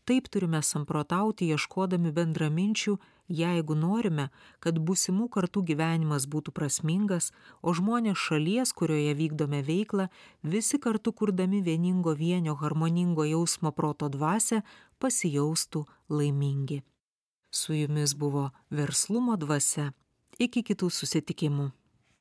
taip 0.05 0.27
turime 0.31 0.61
samprotauti 0.63 1.47
ieškodami 1.53 2.11
bendraminčių 2.15 2.95
jeigu 3.39 3.75
norime 3.75 4.27
kad 4.63 4.79
būsimų 4.87 5.29
kartų 5.35 5.63
gyvenimas 5.69 6.27
būtų 6.27 6.53
prasmingas 6.55 7.31
o 7.61 7.73
žmonės 7.73 8.17
šalies 8.19 8.73
kurioje 8.77 9.13
vykdome 9.19 9.61
veiklą 9.67 10.09
visi 10.43 10.79
kartu 10.79 11.13
kurdami 11.13 11.61
vieningo 11.61 12.15
vienio 12.15 12.55
harmoningo 12.55 13.27
jausmo 13.27 13.71
proto 13.71 14.09
dvasią 14.09 14.63
pasijaustų 14.99 15.85
laimingi. 16.09 16.83
Su 17.51 17.73
jumis 17.73 18.15
buvo 18.17 18.49
verslumo 18.69 19.37
dvasia. 19.37 19.93
Iki 20.41 20.63
kitų 20.71 20.89
susitikimų 20.89 21.69